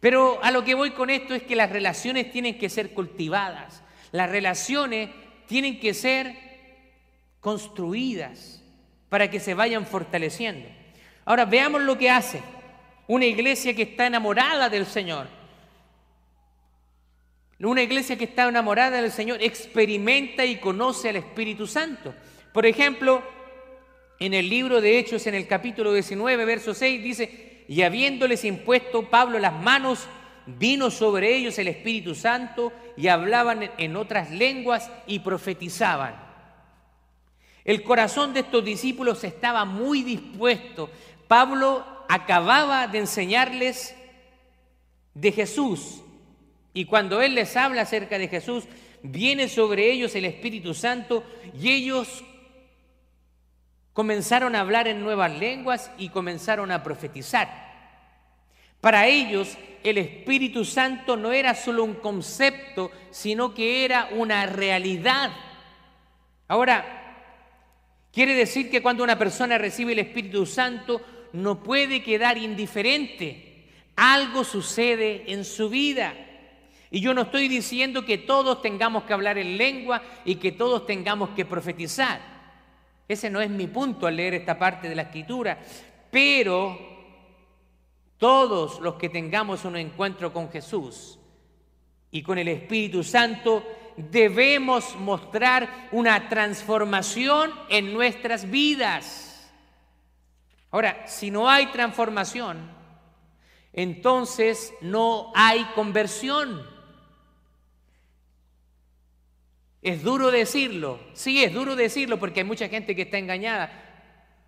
Pero 0.00 0.42
a 0.42 0.50
lo 0.50 0.64
que 0.64 0.74
voy 0.74 0.92
con 0.92 1.10
esto 1.10 1.34
es 1.34 1.42
que 1.42 1.56
las 1.56 1.70
relaciones 1.70 2.30
tienen 2.30 2.58
que 2.58 2.68
ser 2.68 2.94
cultivadas, 2.94 3.82
las 4.12 4.30
relaciones 4.30 5.10
tienen 5.46 5.80
que 5.80 5.94
ser 5.94 6.36
construidas 7.40 8.62
para 9.08 9.30
que 9.30 9.40
se 9.40 9.54
vayan 9.54 9.86
fortaleciendo. 9.86 10.68
Ahora 11.24 11.44
veamos 11.44 11.82
lo 11.82 11.98
que 11.98 12.10
hace. 12.10 12.42
una 13.06 13.24
iglesia 13.24 13.74
que 13.74 13.82
está 13.82 14.06
enamorada 14.06 14.68
del 14.68 14.84
Señor. 14.84 15.37
Una 17.60 17.82
iglesia 17.82 18.16
que 18.16 18.24
está 18.24 18.48
enamorada 18.48 19.02
del 19.02 19.10
Señor 19.10 19.42
experimenta 19.42 20.44
y 20.44 20.56
conoce 20.56 21.08
al 21.08 21.16
Espíritu 21.16 21.66
Santo. 21.66 22.14
Por 22.52 22.66
ejemplo, 22.66 23.20
en 24.20 24.32
el 24.32 24.48
libro 24.48 24.80
de 24.80 24.98
Hechos, 24.98 25.26
en 25.26 25.34
el 25.34 25.48
capítulo 25.48 25.92
19, 25.92 26.44
verso 26.44 26.72
6, 26.72 27.02
dice, 27.02 27.64
y 27.68 27.82
habiéndoles 27.82 28.44
impuesto 28.44 29.10
Pablo 29.10 29.40
las 29.40 29.52
manos, 29.52 30.06
vino 30.46 30.90
sobre 30.90 31.34
ellos 31.34 31.58
el 31.58 31.68
Espíritu 31.68 32.14
Santo 32.14 32.72
y 32.96 33.08
hablaban 33.08 33.70
en 33.76 33.96
otras 33.96 34.30
lenguas 34.30 34.88
y 35.08 35.18
profetizaban. 35.18 36.14
El 37.64 37.82
corazón 37.82 38.32
de 38.34 38.40
estos 38.40 38.64
discípulos 38.64 39.24
estaba 39.24 39.64
muy 39.64 40.02
dispuesto. 40.02 40.90
Pablo 41.26 41.84
acababa 42.08 42.86
de 42.86 43.00
enseñarles 43.00 43.96
de 45.12 45.32
Jesús 45.32 46.02
y 46.74 46.84
cuando 46.84 47.20
Él 47.22 47.34
les 47.34 47.56
habla 47.56 47.82
acerca 47.82 48.18
de 48.18 48.28
Jesús, 48.28 48.64
viene 49.02 49.48
sobre 49.48 49.90
ellos 49.90 50.14
el 50.14 50.24
Espíritu 50.24 50.74
Santo 50.74 51.24
y 51.60 51.70
ellos 51.70 52.24
comenzaron 53.92 54.54
a 54.54 54.60
hablar 54.60 54.86
en 54.86 55.02
nuevas 55.02 55.32
lenguas 55.38 55.90
y 55.98 56.10
comenzaron 56.10 56.70
a 56.70 56.82
profetizar. 56.82 57.68
Para 58.80 59.06
ellos 59.06 59.56
el 59.82 59.98
Espíritu 59.98 60.64
Santo 60.64 61.16
no 61.16 61.32
era 61.32 61.54
solo 61.54 61.84
un 61.84 61.94
concepto, 61.94 62.90
sino 63.10 63.54
que 63.54 63.84
era 63.84 64.08
una 64.12 64.46
realidad. 64.46 65.32
Ahora, 66.46 66.94
quiere 68.12 68.34
decir 68.34 68.70
que 68.70 68.82
cuando 68.82 69.02
una 69.02 69.18
persona 69.18 69.58
recibe 69.58 69.92
el 69.92 69.98
Espíritu 70.00 70.46
Santo 70.46 71.00
no 71.32 71.62
puede 71.62 72.02
quedar 72.02 72.38
indiferente. 72.38 73.66
Algo 73.96 74.44
sucede 74.44 75.24
en 75.32 75.44
su 75.44 75.68
vida. 75.68 76.14
Y 76.90 77.00
yo 77.00 77.12
no 77.12 77.22
estoy 77.22 77.48
diciendo 77.48 78.04
que 78.04 78.18
todos 78.18 78.62
tengamos 78.62 79.04
que 79.04 79.12
hablar 79.12 79.36
en 79.38 79.58
lengua 79.58 80.02
y 80.24 80.36
que 80.36 80.52
todos 80.52 80.86
tengamos 80.86 81.30
que 81.30 81.44
profetizar. 81.44 82.20
Ese 83.06 83.30
no 83.30 83.40
es 83.40 83.50
mi 83.50 83.66
punto 83.66 84.06
al 84.06 84.16
leer 84.16 84.34
esta 84.34 84.58
parte 84.58 84.88
de 84.88 84.94
la 84.94 85.02
escritura. 85.02 85.58
Pero 86.10 86.78
todos 88.16 88.80
los 88.80 88.94
que 88.94 89.08
tengamos 89.08 89.64
un 89.64 89.76
encuentro 89.76 90.32
con 90.32 90.50
Jesús 90.50 91.18
y 92.10 92.22
con 92.22 92.38
el 92.38 92.48
Espíritu 92.48 93.04
Santo, 93.04 93.62
debemos 93.96 94.96
mostrar 94.96 95.88
una 95.92 96.28
transformación 96.28 97.52
en 97.68 97.92
nuestras 97.92 98.50
vidas. 98.50 99.50
Ahora, 100.70 101.06
si 101.06 101.30
no 101.30 101.48
hay 101.48 101.66
transformación, 101.66 102.70
entonces 103.72 104.72
no 104.80 105.32
hay 105.34 105.64
conversión. 105.74 106.77
Es 109.80 110.02
duro 110.02 110.30
decirlo, 110.30 110.98
sí, 111.12 111.42
es 111.42 111.52
duro 111.52 111.76
decirlo 111.76 112.18
porque 112.18 112.40
hay 112.40 112.46
mucha 112.46 112.68
gente 112.68 112.96
que 112.96 113.02
está 113.02 113.18
engañada. 113.18 113.70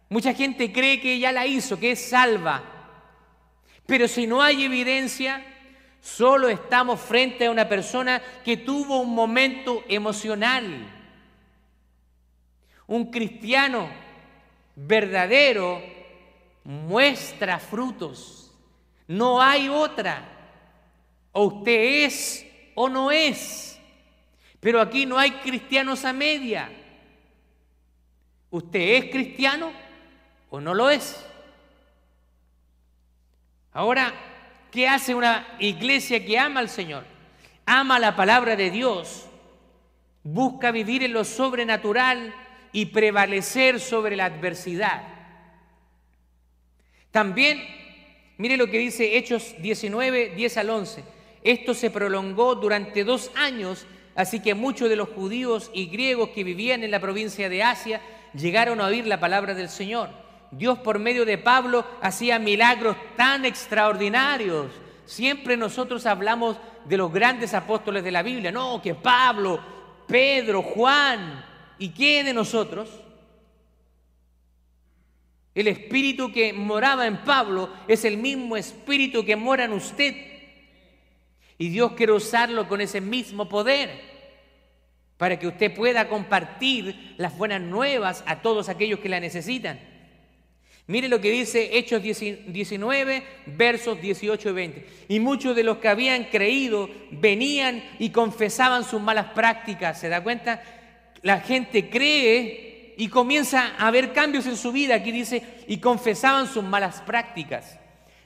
Mucha 0.09 0.35
gente 0.35 0.73
cree 0.73 1.01
que 1.01 1.19
ya 1.21 1.31
la 1.31 1.47
hizo, 1.47 1.79
que 1.79 1.93
es 1.93 2.09
salva. 2.09 2.65
Pero 3.87 4.09
si 4.09 4.27
no 4.27 4.43
hay 4.43 4.65
evidencia, 4.65 5.45
solo 6.01 6.49
estamos 6.49 7.01
frente 7.01 7.47
a 7.47 7.51
una 7.51 7.69
persona 7.69 8.21
que 8.45 8.57
tuvo 8.57 9.01
un 9.01 9.15
momento 9.15 9.85
emocional. 9.89 10.65
Un 12.89 13.11
cristiano 13.11 13.89
verdadero 14.75 15.81
muestra 16.65 17.61
frutos. 17.61 18.53
No 19.07 19.41
hay 19.41 19.69
otra. 19.69 20.25
O 21.33 21.45
usted 21.45 22.05
es 22.05 22.47
o 22.75 22.89
no 22.89 23.13
es. 23.13 23.80
Pero 24.61 24.81
aquí 24.81 25.07
no 25.07 25.19
hay 25.19 25.33
cristianos 25.33 26.05
a 26.05 26.13
media. 26.13 26.71
¿Usted 28.51 28.81
es 28.81 29.11
cristiano 29.11 29.73
o 30.51 30.61
no 30.61 30.75
lo 30.75 30.91
es? 30.91 31.25
Ahora, 33.73 34.13
¿qué 34.71 34.89
hace 34.89 35.15
una 35.15 35.57
iglesia 35.61 36.25
que 36.25 36.39
ama 36.39 36.61
al 36.61 36.69
Señor? 36.69 37.05
Ama 37.65 37.99
la 37.99 38.17
palabra 38.17 38.57
de 38.57 38.71
Dios, 38.71 39.27
busca 40.25 40.73
vivir 40.73 41.05
en 41.05 41.13
lo 41.13 41.25
sobrenatural 41.25 42.35
y 42.73 42.87
prevalecer 42.87 43.79
sobre 43.79 44.17
la 44.17 44.27
adversidad. 44.27 45.03
También, 47.13 47.63
mire 48.37 48.57
lo 48.57 48.69
que 48.69 48.79
dice 48.79 49.17
Hechos 49.17 49.55
19, 49.61 50.31
10 50.35 50.57
al 50.57 50.71
11. 50.71 51.05
Esto 51.43 51.75
se 51.75 51.91
prolongó 51.91 52.57
durante 52.57 53.05
dos 53.05 53.31
años 53.37 53.87
Así 54.15 54.41
que 54.41 54.55
muchos 54.55 54.89
de 54.89 54.97
los 54.97 55.09
judíos 55.09 55.71
y 55.73 55.87
griegos 55.87 56.31
que 56.31 56.45
vivían 56.45 56.83
en 56.83 56.91
la 56.91 57.01
provincia 57.01 57.49
de 57.49 57.63
Asia 57.63 58.01
llegaron 58.35 58.81
a 58.81 58.87
oír 58.87 59.07
la 59.07 59.21
palabra 59.21 59.55
del 59.55 59.69
Señor. 59.69 60.11
Dios 60.51 60.79
por 60.81 60.99
medio 60.99 61.25
de 61.25 61.39
Pablo 61.39 61.85
hacía 62.01 62.39
milagros 62.39 62.97
tan 63.17 63.45
extraordinarios. 63.45 64.73
Siempre 65.05 65.57
nosotros 65.57 66.07
hablamos 66.07 66.57
de 66.87 66.97
los 66.97 67.13
grandes 67.13 67.55
apóstoles 67.55 68.03
de 68.03 68.11
la 68.11 68.23
Biblia. 68.23 68.51
No, 68.51 68.81
que 68.83 68.95
Pablo, 68.95 69.61
Pedro, 70.07 70.63
Juan. 70.63 71.45
¿Y 71.79 71.91
qué 71.91 72.25
de 72.25 72.35
nosotros? 72.35 72.89
El 75.55 75.69
espíritu 75.69 76.33
que 76.33 76.53
moraba 76.53 77.07
en 77.07 77.19
Pablo 77.19 77.71
es 77.89 78.05
el 78.05 78.17
mismo 78.17 78.57
espíritu 78.57 79.25
que 79.25 79.37
mora 79.37 79.65
en 79.65 79.73
usted. 79.73 80.30
Y 81.61 81.69
Dios 81.69 81.93
quiere 81.93 82.13
usarlo 82.13 82.67
con 82.67 82.81
ese 82.81 83.03
mismo 83.03 83.47
poder 83.47 83.91
para 85.19 85.39
que 85.39 85.47
usted 85.47 85.75
pueda 85.75 86.09
compartir 86.09 87.15
las 87.19 87.37
buenas 87.37 87.61
nuevas 87.61 88.25
a 88.27 88.41
todos 88.41 88.71
aquellos 88.71 88.99
que 89.01 89.11
la 89.11 89.21
necesitan. 89.21 89.79
Mire 90.87 91.11
lo 91.11 91.21
que 91.21 91.31
dice 91.31 91.77
Hechos 91.77 92.03
19, 92.03 93.23
versos 93.45 94.01
18 94.01 94.49
y 94.49 94.53
20. 94.53 94.87
Y 95.09 95.21
muchos 95.21 95.55
de 95.55 95.63
los 95.63 95.77
que 95.77 95.89
habían 95.89 96.25
creído 96.25 96.89
venían 97.11 97.85
y 97.99 98.09
confesaban 98.09 98.83
sus 98.83 99.03
malas 99.03 99.27
prácticas. 99.35 100.01
¿Se 100.01 100.09
da 100.09 100.23
cuenta? 100.23 100.63
La 101.21 101.41
gente 101.41 101.91
cree 101.91 102.95
y 102.97 103.09
comienza 103.09 103.75
a 103.77 103.89
haber 103.89 104.15
cambios 104.15 104.47
en 104.47 104.57
su 104.57 104.73
vida. 104.73 104.95
Aquí 104.95 105.13
dice, 105.13 105.43
y 105.69 105.77
confesaban 105.77 106.47
sus 106.47 106.65
malas 106.65 107.03
prácticas. 107.03 107.80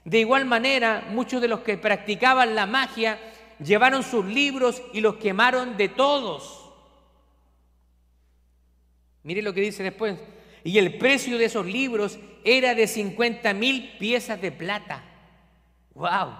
De 0.04 0.20
igual 0.20 0.44
manera, 0.44 1.06
muchos 1.10 1.40
de 1.40 1.48
los 1.48 1.60
que 1.60 1.78
practicaban 1.78 2.54
la 2.54 2.66
magia 2.66 3.18
llevaron 3.58 4.02
sus 4.02 4.24
libros 4.24 4.82
y 4.92 5.00
los 5.00 5.16
quemaron 5.16 5.76
de 5.76 5.88
todos. 5.88 6.72
Mire 9.22 9.40
lo 9.40 9.54
que 9.54 9.62
dice 9.62 9.82
después. 9.82 10.18
Y 10.62 10.78
el 10.78 10.98
precio 10.98 11.38
de 11.38 11.46
esos 11.46 11.66
libros 11.66 12.18
era 12.44 12.74
de 12.74 12.86
50 12.86 13.54
mil 13.54 13.96
piezas 13.98 14.40
de 14.40 14.52
plata. 14.52 15.02
¡Wow! 15.94 16.34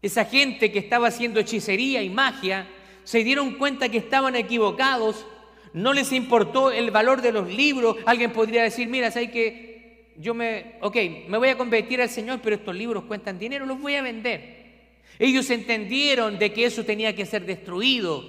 Esa 0.00 0.24
gente 0.24 0.72
que 0.72 0.78
estaba 0.78 1.08
haciendo 1.08 1.40
hechicería 1.40 2.02
y 2.02 2.10
magia 2.10 2.66
se 3.04 3.22
dieron 3.22 3.54
cuenta 3.54 3.88
que 3.88 3.98
estaban 3.98 4.36
equivocados, 4.36 5.26
no 5.72 5.92
les 5.92 6.12
importó 6.12 6.70
el 6.70 6.90
valor 6.90 7.22
de 7.22 7.32
los 7.32 7.48
libros. 7.48 7.96
Alguien 8.06 8.32
podría 8.32 8.62
decir, 8.62 8.88
mira, 8.88 9.10
¿sabes 9.10 9.30
que 9.30 9.65
yo 10.18 10.34
me, 10.34 10.76
ok, 10.80 10.96
me 11.28 11.38
voy 11.38 11.48
a 11.48 11.58
convertir 11.58 12.00
al 12.00 12.08
Señor, 12.08 12.40
pero 12.42 12.56
estos 12.56 12.74
libros 12.74 13.04
cuentan 13.04 13.38
dinero, 13.38 13.66
los 13.66 13.80
voy 13.80 13.94
a 13.94 14.02
vender. 14.02 14.56
Ellos 15.18 15.48
entendieron 15.50 16.38
de 16.38 16.52
que 16.52 16.64
eso 16.64 16.84
tenía 16.84 17.14
que 17.14 17.26
ser 17.26 17.46
destruido 17.46 18.24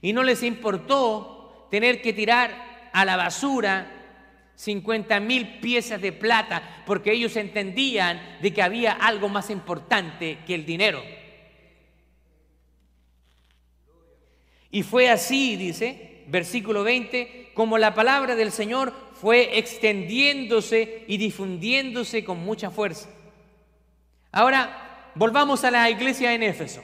y 0.00 0.12
no 0.12 0.22
les 0.22 0.42
importó 0.42 1.68
tener 1.70 2.00
que 2.00 2.12
tirar 2.12 2.90
a 2.92 3.04
la 3.04 3.16
basura 3.16 4.00
50 4.54 5.20
mil 5.20 5.58
piezas 5.60 6.00
de 6.00 6.12
plata 6.12 6.82
porque 6.86 7.12
ellos 7.12 7.36
entendían 7.36 8.38
de 8.42 8.52
que 8.52 8.62
había 8.62 8.92
algo 8.92 9.28
más 9.28 9.50
importante 9.50 10.38
que 10.46 10.54
el 10.54 10.66
dinero. 10.66 11.02
Y 14.70 14.82
fue 14.82 15.10
así, 15.10 15.56
dice, 15.56 16.24
versículo 16.28 16.84
20, 16.84 17.50
como 17.54 17.76
la 17.76 17.94
palabra 17.94 18.36
del 18.36 18.52
Señor 18.52 18.92
fue 19.20 19.58
extendiéndose 19.58 21.04
y 21.06 21.18
difundiéndose 21.18 22.24
con 22.24 22.38
mucha 22.38 22.70
fuerza. 22.70 23.08
Ahora, 24.32 25.12
volvamos 25.14 25.62
a 25.64 25.70
la 25.70 25.90
iglesia 25.90 26.32
en 26.32 26.42
Éfeso. 26.42 26.82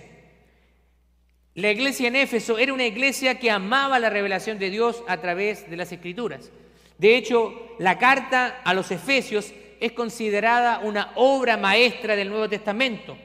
La 1.54 1.70
iglesia 1.70 2.08
en 2.08 2.16
Éfeso 2.16 2.58
era 2.58 2.74
una 2.74 2.84
iglesia 2.84 3.38
que 3.38 3.50
amaba 3.50 3.98
la 3.98 4.10
revelación 4.10 4.58
de 4.58 4.68
Dios 4.68 5.02
a 5.08 5.16
través 5.16 5.70
de 5.70 5.78
las 5.78 5.90
escrituras. 5.92 6.50
De 6.98 7.16
hecho, 7.16 7.54
la 7.78 7.98
carta 7.98 8.60
a 8.64 8.74
los 8.74 8.90
Efesios 8.90 9.54
es 9.80 9.92
considerada 9.92 10.80
una 10.80 11.12
obra 11.14 11.56
maestra 11.56 12.16
del 12.16 12.28
Nuevo 12.28 12.50
Testamento 12.50 13.16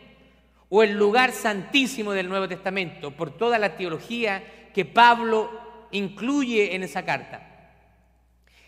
o 0.69 0.83
el 0.83 0.93
lugar 0.93 1.33
santísimo 1.33 2.13
del 2.13 2.29
Nuevo 2.29 2.47
Testamento 2.47 3.11
por 3.11 3.35
toda 3.37 3.59
la 3.59 3.75
teología 3.75 4.69
que 4.73 4.85
Pablo 4.85 5.51
incluye 5.91 6.75
en 6.75 6.83
esa 6.83 7.03
carta. 7.03 7.50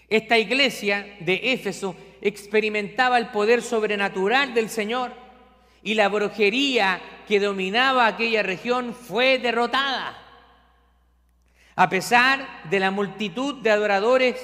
Esta 0.10 0.38
iglesia 0.38 1.18
de 1.20 1.54
Éfeso 1.54 1.96
experimentaba 2.22 3.18
el 3.18 3.28
poder 3.28 3.62
sobrenatural 3.62 4.54
del 4.54 4.70
Señor 4.70 5.12
y 5.84 5.94
la 5.96 6.08
brujería 6.08 7.02
que 7.28 7.40
dominaba 7.40 8.08
aquella 8.08 8.44
región 8.44 8.94
fue 8.94 9.38
derrotada. 9.40 10.18
A 11.76 11.90
pesar 11.90 12.70
de 12.70 12.80
la 12.80 12.92
multitud 12.92 13.62
de 13.62 13.72
adoradores 13.72 14.36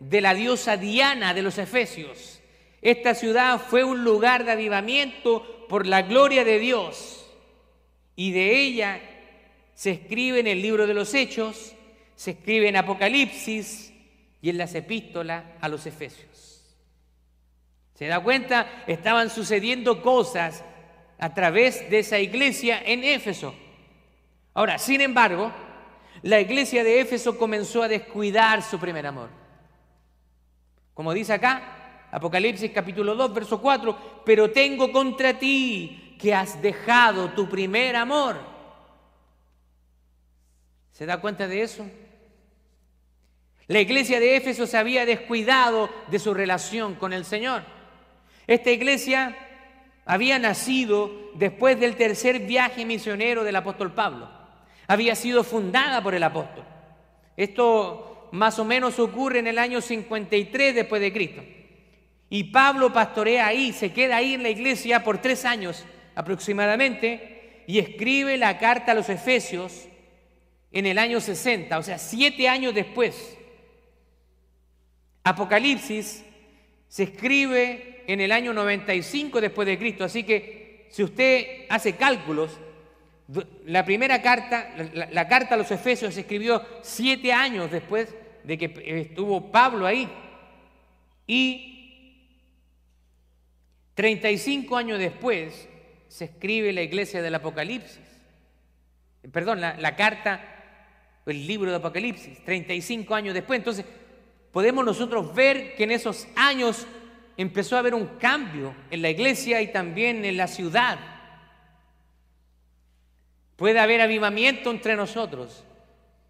de 0.00 0.20
la 0.20 0.34
diosa 0.34 0.76
Diana 0.76 1.34
de 1.34 1.42
los 1.42 1.58
Efesios, 1.58 2.40
esta 2.82 3.14
ciudad 3.14 3.60
fue 3.60 3.84
un 3.84 4.04
lugar 4.04 4.44
de 4.44 4.52
avivamiento 4.52 5.66
por 5.68 5.86
la 5.86 6.02
gloria 6.02 6.44
de 6.44 6.58
Dios 6.58 7.26
y 8.16 8.32
de 8.32 8.58
ella 8.60 9.00
se 9.74 9.92
escribe 9.92 10.40
en 10.40 10.46
el 10.46 10.60
libro 10.60 10.86
de 10.86 10.94
los 10.94 11.14
Hechos, 11.14 11.74
se 12.14 12.32
escribe 12.32 12.68
en 12.68 12.76
Apocalipsis 12.76 13.93
y 14.44 14.50
en 14.50 14.58
las 14.58 14.74
epístolas 14.74 15.42
a 15.62 15.70
los 15.70 15.86
Efesios. 15.86 16.62
¿Se 17.94 18.06
da 18.06 18.22
cuenta? 18.22 18.84
Estaban 18.86 19.30
sucediendo 19.30 20.02
cosas 20.02 20.62
a 21.18 21.32
través 21.32 21.88
de 21.88 22.00
esa 22.00 22.18
iglesia 22.18 22.82
en 22.84 23.04
Éfeso. 23.04 23.54
Ahora, 24.52 24.76
sin 24.76 25.00
embargo, 25.00 25.50
la 26.20 26.42
iglesia 26.42 26.84
de 26.84 27.00
Éfeso 27.00 27.38
comenzó 27.38 27.84
a 27.84 27.88
descuidar 27.88 28.62
su 28.62 28.78
primer 28.78 29.06
amor. 29.06 29.30
Como 30.92 31.14
dice 31.14 31.32
acá, 31.32 32.08
Apocalipsis 32.12 32.70
capítulo 32.70 33.14
2, 33.14 33.32
verso 33.32 33.62
4, 33.62 34.22
pero 34.26 34.50
tengo 34.50 34.92
contra 34.92 35.38
ti 35.38 36.18
que 36.20 36.34
has 36.34 36.60
dejado 36.60 37.30
tu 37.30 37.48
primer 37.48 37.96
amor. 37.96 38.36
¿Se 40.92 41.06
da 41.06 41.18
cuenta 41.18 41.48
de 41.48 41.62
eso? 41.62 41.86
La 43.66 43.80
iglesia 43.80 44.20
de 44.20 44.36
Éfeso 44.36 44.66
se 44.66 44.76
había 44.76 45.06
descuidado 45.06 45.88
de 46.08 46.18
su 46.18 46.34
relación 46.34 46.94
con 46.96 47.12
el 47.12 47.24
Señor. 47.24 47.62
Esta 48.46 48.70
iglesia 48.70 49.36
había 50.04 50.38
nacido 50.38 51.30
después 51.34 51.80
del 51.80 51.96
tercer 51.96 52.40
viaje 52.40 52.84
misionero 52.84 53.42
del 53.42 53.56
apóstol 53.56 53.92
Pablo. 53.92 54.28
Había 54.86 55.14
sido 55.14 55.44
fundada 55.44 56.02
por 56.02 56.14
el 56.14 56.22
apóstol. 56.22 56.64
Esto 57.36 58.28
más 58.32 58.58
o 58.58 58.64
menos 58.64 58.98
ocurre 58.98 59.38
en 59.38 59.46
el 59.46 59.58
año 59.58 59.80
53 59.80 60.74
después 60.74 61.00
de 61.00 61.12
Cristo. 61.12 61.42
Y 62.28 62.44
Pablo 62.44 62.92
pastorea 62.92 63.46
ahí, 63.46 63.72
se 63.72 63.92
queda 63.92 64.16
ahí 64.16 64.34
en 64.34 64.42
la 64.42 64.50
iglesia 64.50 65.04
por 65.04 65.18
tres 65.18 65.44
años 65.44 65.84
aproximadamente 66.14 67.62
y 67.66 67.78
escribe 67.78 68.36
la 68.36 68.58
carta 68.58 68.92
a 68.92 68.94
los 68.94 69.08
Efesios 69.08 69.88
en 70.70 70.86
el 70.86 70.98
año 70.98 71.20
60, 71.20 71.78
o 71.78 71.82
sea, 71.82 71.98
siete 71.98 72.48
años 72.48 72.74
después. 72.74 73.38
Apocalipsis 75.24 76.24
se 76.86 77.02
escribe 77.02 78.04
en 78.06 78.20
el 78.20 78.30
año 78.30 78.52
95 78.52 79.40
después 79.40 79.66
de 79.66 79.78
Cristo, 79.78 80.04
así 80.04 80.22
que 80.22 80.86
si 80.90 81.02
usted 81.02 81.66
hace 81.68 81.96
cálculos, 81.96 82.60
la 83.64 83.84
primera 83.84 84.20
carta, 84.20 84.74
la, 84.92 85.26
carta 85.26 85.54
a 85.54 85.58
los 85.58 85.70
Efesios 85.70 86.14
se 86.14 86.20
escribió 86.20 86.62
siete 86.82 87.32
años 87.32 87.70
después 87.70 88.14
de 88.44 88.58
que 88.58 89.00
estuvo 89.00 89.50
Pablo 89.50 89.86
ahí. 89.86 90.08
Y 91.26 92.28
35 93.94 94.76
años 94.76 94.98
después 94.98 95.68
se 96.08 96.26
escribe 96.26 96.72
la 96.74 96.82
iglesia 96.82 97.22
del 97.22 97.34
Apocalipsis. 97.34 97.98
Perdón, 99.32 99.62
la, 99.62 99.74
la 99.78 99.96
carta 99.96 100.54
el 101.26 101.46
libro 101.46 101.70
de 101.70 101.78
Apocalipsis, 101.78 102.44
35 102.44 103.14
años 103.14 103.32
después. 103.32 103.58
Entonces, 103.58 103.86
podemos 104.54 104.84
nosotros 104.84 105.34
ver 105.34 105.74
que 105.74 105.82
en 105.82 105.90
esos 105.90 106.28
años 106.36 106.86
empezó 107.36 107.74
a 107.74 107.80
haber 107.80 107.92
un 107.92 108.06
cambio 108.18 108.72
en 108.88 109.02
la 109.02 109.10
iglesia 109.10 109.60
y 109.60 109.72
también 109.72 110.24
en 110.24 110.36
la 110.36 110.46
ciudad. 110.46 110.96
Puede 113.56 113.80
haber 113.80 114.00
avivamiento 114.00 114.70
entre 114.70 114.94
nosotros 114.94 115.64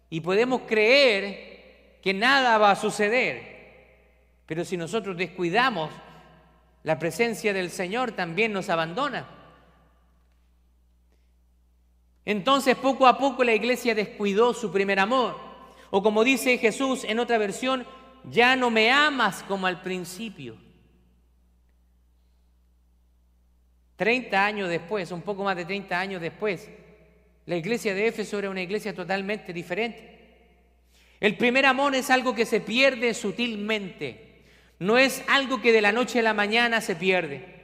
y 0.09 0.21
podemos 0.21 0.61
creer 0.61 1.99
que 2.01 2.15
nada 2.15 2.57
va 2.57 2.71
a 2.71 2.75
suceder. 2.75 3.43
Pero 4.47 4.65
si 4.65 4.75
nosotros 4.75 5.15
descuidamos, 5.15 5.91
la 6.81 6.97
presencia 6.97 7.53
del 7.53 7.69
Señor 7.69 8.13
también 8.13 8.51
nos 8.51 8.69
abandona. 8.69 9.27
Entonces 12.25 12.75
poco 12.75 13.05
a 13.05 13.19
poco 13.19 13.43
la 13.43 13.53
iglesia 13.53 13.93
descuidó 13.93 14.55
su 14.55 14.71
primer 14.71 14.99
amor. 14.99 15.37
O 15.91 16.01
como 16.01 16.23
dice 16.23 16.57
Jesús 16.57 17.03
en 17.03 17.19
otra 17.19 17.37
versión, 17.37 17.85
ya 18.29 18.55
no 18.55 18.69
me 18.69 18.91
amas 18.91 19.43
como 19.43 19.67
al 19.67 19.81
principio. 19.81 20.57
Treinta 23.95 24.45
años 24.45 24.69
después, 24.69 25.11
un 25.11 25.21
poco 25.21 25.43
más 25.43 25.55
de 25.55 25.65
treinta 25.65 25.99
años 25.99 26.21
después, 26.21 26.69
la 27.45 27.55
iglesia 27.55 27.93
de 27.93 28.07
Éfeso 28.07 28.39
era 28.39 28.49
una 28.49 28.61
iglesia 28.61 28.93
totalmente 28.93 29.53
diferente. 29.53 30.15
El 31.19 31.37
primer 31.37 31.65
amor 31.65 31.95
es 31.95 32.09
algo 32.09 32.35
que 32.35 32.45
se 32.45 32.59
pierde 32.59 33.13
sutilmente, 33.13 34.43
no 34.79 34.97
es 34.97 35.23
algo 35.27 35.61
que 35.61 35.71
de 35.71 35.81
la 35.81 35.93
noche 35.93 36.19
a 36.19 36.23
la 36.23 36.33
mañana 36.33 36.81
se 36.81 36.95
pierde, 36.95 37.55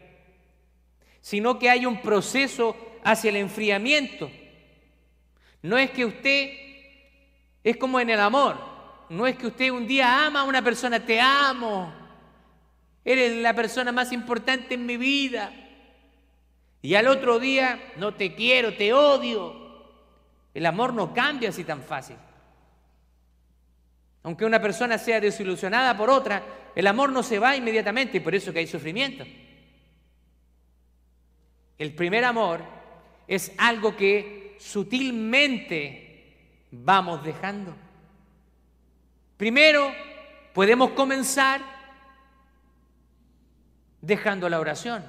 sino 1.19 1.60
que 1.60 1.69
hay 1.69 1.86
un 1.86 2.02
proceso 2.02 2.78
hacia 3.04 3.30
el 3.30 3.36
enfriamiento. 3.36 4.32
No 5.62 5.78
es 5.78 5.91
que 5.91 6.06
usted, 6.06 6.54
es 7.63 7.76
como 7.76 8.00
en 8.00 8.10
el 8.10 8.19
amor, 8.21 8.70
no 9.12 9.28
es 9.28 9.36
que 9.36 9.47
usted 9.47 9.69
un 9.71 9.86
día 9.86 10.26
ama 10.26 10.39
a 10.39 10.45
una 10.45 10.62
persona, 10.62 11.06
te 11.06 11.19
amo, 11.19 11.93
eres 13.04 13.36
la 13.41 13.54
persona 13.54 13.91
más 13.91 14.13
importante 14.13 14.76
en 14.76 14.86
mi 14.86 14.95
vida, 14.95 15.54
y 16.82 16.95
al 16.95 17.08
otro 17.08 17.38
día 17.38 17.91
no 17.97 18.15
te 18.15 18.34
quiero, 18.34 18.74
te 18.74 18.93
odio. 18.93 19.54
El 20.54 20.65
amor 20.65 20.93
no 20.93 21.13
cambia 21.13 21.50
así 21.50 21.63
tan 21.63 21.84
fácil. 21.84 22.15
Aunque 24.24 24.45
una 24.45 24.62
persona 24.62 24.97
sea 24.97 25.19
desilusionada 25.19 25.95
por 25.97 26.10
otra, 26.10 26.43
el 26.74 26.88
amor 26.88 27.12
no 27.12 27.21
se 27.21 27.38
va 27.38 27.56
inmediatamente 27.56 28.17
y 28.17 28.21
por 28.21 28.34
eso 28.34 28.54
que 28.54 28.60
hay 28.60 28.67
sufrimiento. 28.67 29.26
El 31.78 31.93
primer 31.95 32.24
amor 32.24 32.62
es 33.28 33.52
algo 33.58 33.95
que 33.95 34.56
sutilmente 34.58 36.67
vamos 36.71 37.24
dejando. 37.24 37.76
Primero, 39.41 39.91
podemos 40.54 40.91
comenzar 40.91 41.62
dejando 43.99 44.47
la 44.47 44.60
oración. 44.60 45.04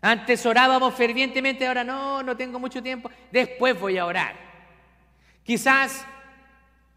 Antes 0.00 0.44
orábamos 0.44 0.92
fervientemente, 0.92 1.68
ahora 1.68 1.84
no, 1.84 2.24
no 2.24 2.36
tengo 2.36 2.58
mucho 2.58 2.82
tiempo, 2.82 3.08
después 3.30 3.78
voy 3.78 3.96
a 3.96 4.06
orar. 4.06 4.34
Quizás 5.44 6.04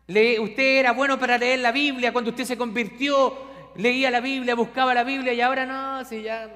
usted 0.08 0.80
era 0.80 0.94
bueno 0.94 1.20
para 1.20 1.38
leer 1.38 1.60
la 1.60 1.72
Biblia, 1.72 2.12
cuando 2.12 2.32
usted 2.32 2.46
se 2.46 2.58
convirtió, 2.58 3.38
leía 3.76 4.10
la 4.10 4.20
Biblia, 4.20 4.56
buscaba 4.56 4.96
la 4.96 5.04
Biblia 5.04 5.34
y 5.34 5.42
ahora 5.42 5.68
no, 5.68 6.04
si 6.06 6.24
ya, 6.24 6.50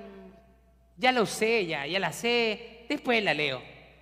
ya 0.97 1.11
lo 1.11 1.27
sé, 1.27 1.67
ya, 1.67 1.85
ya 1.85 1.99
la 1.99 2.11
sé, 2.11 2.87
después 2.89 3.23
la 3.23 3.35
leo. 3.35 3.61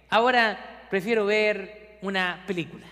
Ahora 0.09 0.87
prefiero 0.89 1.25
ver 1.25 1.99
una 2.03 2.41
película. 2.47 2.87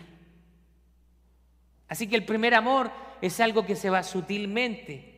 Así 1.89 2.07
que 2.07 2.15
el 2.15 2.23
primer 2.23 2.53
amor 2.53 2.91
es 3.21 3.39
algo 3.39 3.65
que 3.65 3.75
se 3.75 3.89
va 3.89 4.03
sutilmente. 4.03 5.09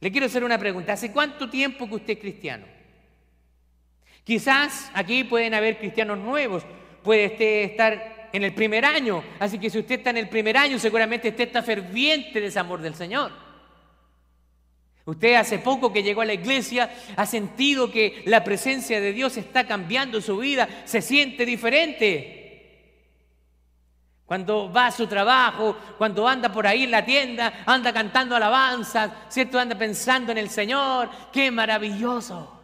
Le 0.00 0.10
quiero 0.10 0.26
hacer 0.26 0.44
una 0.44 0.58
pregunta. 0.58 0.92
¿Hace 0.92 1.12
cuánto 1.12 1.48
tiempo 1.48 1.88
que 1.88 1.94
usted 1.94 2.14
es 2.14 2.20
cristiano? 2.20 2.66
Quizás 4.24 4.90
aquí 4.92 5.24
pueden 5.24 5.54
haber 5.54 5.78
cristianos 5.78 6.18
nuevos. 6.18 6.64
Puede 7.02 7.26
usted 7.26 7.62
estar 7.62 8.28
en 8.32 8.42
el 8.42 8.52
primer 8.52 8.84
año. 8.84 9.22
Así 9.38 9.58
que 9.58 9.70
si 9.70 9.78
usted 9.78 9.98
está 9.98 10.10
en 10.10 10.18
el 10.18 10.28
primer 10.28 10.56
año, 10.56 10.78
seguramente 10.78 11.28
usted 11.28 11.46
está 11.46 11.62
ferviente 11.62 12.40
de 12.40 12.48
ese 12.48 12.58
amor 12.58 12.80
del 12.82 12.94
Señor. 12.94 13.32
Usted 15.04 15.34
hace 15.36 15.60
poco 15.60 15.92
que 15.92 16.02
llegó 16.02 16.22
a 16.22 16.26
la 16.26 16.34
iglesia 16.34 16.90
ha 17.14 17.26
sentido 17.26 17.92
que 17.92 18.22
la 18.26 18.42
presencia 18.42 19.00
de 19.00 19.12
Dios 19.12 19.36
está 19.36 19.64
cambiando 19.64 20.20
su 20.20 20.38
vida, 20.38 20.68
se 20.84 21.00
siente 21.00 21.46
diferente. 21.46 22.45
Cuando 24.26 24.72
va 24.72 24.86
a 24.86 24.92
su 24.92 25.06
trabajo, 25.06 25.76
cuando 25.96 26.26
anda 26.26 26.52
por 26.52 26.66
ahí 26.66 26.82
en 26.82 26.90
la 26.90 27.04
tienda, 27.04 27.62
anda 27.64 27.92
cantando 27.92 28.34
alabanzas, 28.34 29.12
¿cierto? 29.28 29.58
Anda 29.58 29.78
pensando 29.78 30.32
en 30.32 30.38
el 30.38 30.50
Señor, 30.50 31.08
qué 31.32 31.52
maravilloso. 31.52 32.60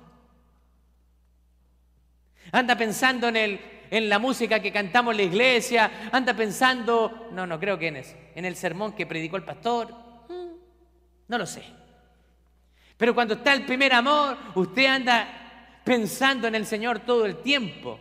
Anda 2.50 2.76
pensando 2.76 3.28
en, 3.28 3.36
el, 3.36 3.60
en 3.90 4.08
la 4.08 4.18
música 4.18 4.58
que 4.58 4.72
cantamos 4.72 5.12
en 5.12 5.18
la 5.18 5.22
iglesia, 5.22 5.90
anda 6.10 6.34
pensando, 6.34 7.28
no, 7.30 7.46
no 7.46 7.60
creo 7.60 7.78
que 7.78 7.88
en 7.88 7.96
eso, 7.96 8.16
en 8.34 8.44
el 8.44 8.56
sermón 8.56 8.92
que 8.92 9.06
predicó 9.06 9.36
el 9.36 9.44
pastor, 9.44 9.88
mm, 10.28 10.48
no 11.28 11.38
lo 11.38 11.46
sé. 11.46 11.62
Pero 12.96 13.14
cuando 13.14 13.34
está 13.34 13.52
el 13.52 13.64
primer 13.64 13.92
amor, 13.92 14.36
usted 14.56 14.86
anda 14.86 15.80
pensando 15.84 16.48
en 16.48 16.56
el 16.56 16.66
Señor 16.66 17.00
todo 17.00 17.24
el 17.24 17.36
tiempo. 17.36 18.00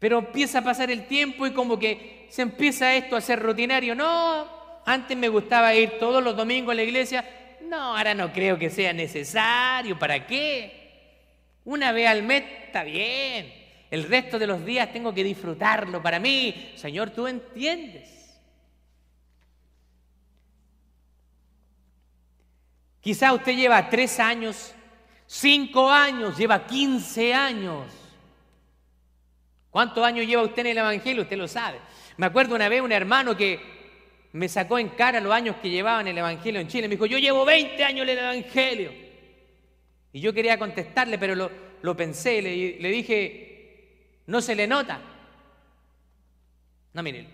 Pero 0.00 0.18
empieza 0.18 0.58
a 0.58 0.64
pasar 0.64 0.90
el 0.90 1.06
tiempo 1.06 1.46
y 1.46 1.52
como 1.52 1.78
que 1.78 2.26
se 2.30 2.42
empieza 2.42 2.94
esto 2.94 3.14
a 3.14 3.20
ser 3.20 3.38
rutinario. 3.38 3.94
No, 3.94 4.48
antes 4.86 5.16
me 5.16 5.28
gustaba 5.28 5.74
ir 5.74 5.98
todos 6.00 6.24
los 6.24 6.34
domingos 6.34 6.72
a 6.72 6.76
la 6.76 6.82
iglesia. 6.82 7.24
No, 7.68 7.96
ahora 7.96 8.14
no 8.14 8.32
creo 8.32 8.58
que 8.58 8.70
sea 8.70 8.94
necesario. 8.94 9.98
¿Para 9.98 10.26
qué? 10.26 10.80
Una 11.66 11.92
vez 11.92 12.08
al 12.08 12.22
mes 12.22 12.44
está 12.66 12.82
bien. 12.82 13.52
El 13.90 14.04
resto 14.04 14.38
de 14.38 14.46
los 14.46 14.64
días 14.64 14.90
tengo 14.90 15.12
que 15.12 15.22
disfrutarlo 15.22 16.02
para 16.02 16.18
mí. 16.18 16.72
Señor, 16.76 17.10
tú 17.10 17.26
entiendes. 17.26 18.40
Quizá 23.02 23.34
usted 23.34 23.54
lleva 23.54 23.90
tres 23.90 24.18
años, 24.18 24.74
cinco 25.26 25.90
años, 25.90 26.38
lleva 26.38 26.66
quince 26.66 27.34
años. 27.34 27.84
¿Cuántos 29.70 30.04
años 30.04 30.26
lleva 30.26 30.42
usted 30.42 30.60
en 30.60 30.66
el 30.68 30.78
Evangelio? 30.78 31.22
Usted 31.22 31.36
lo 31.36 31.46
sabe. 31.46 31.78
Me 32.16 32.26
acuerdo 32.26 32.54
una 32.54 32.68
vez 32.68 32.80
un 32.80 32.92
hermano 32.92 33.36
que 33.36 33.60
me 34.32 34.48
sacó 34.48 34.78
en 34.78 34.88
cara 34.90 35.20
los 35.20 35.32
años 35.32 35.56
que 35.62 35.70
llevaba 35.70 36.00
en 36.00 36.08
el 36.08 36.18
Evangelio 36.18 36.60
en 36.60 36.68
Chile. 36.68 36.88
Me 36.88 36.96
dijo, 36.96 37.06
yo 37.06 37.18
llevo 37.18 37.44
20 37.44 37.84
años 37.84 38.02
en 38.02 38.08
el 38.08 38.18
Evangelio. 38.18 38.92
Y 40.12 40.20
yo 40.20 40.32
quería 40.32 40.58
contestarle, 40.58 41.18
pero 41.18 41.34
lo, 41.82 41.96
pensé, 41.96 42.42
le, 42.42 42.80
le 42.80 42.88
dije, 42.90 44.22
no 44.26 44.40
se 44.40 44.54
le 44.54 44.66
nota. 44.66 45.00
No, 46.92 47.02
miren, 47.02 47.28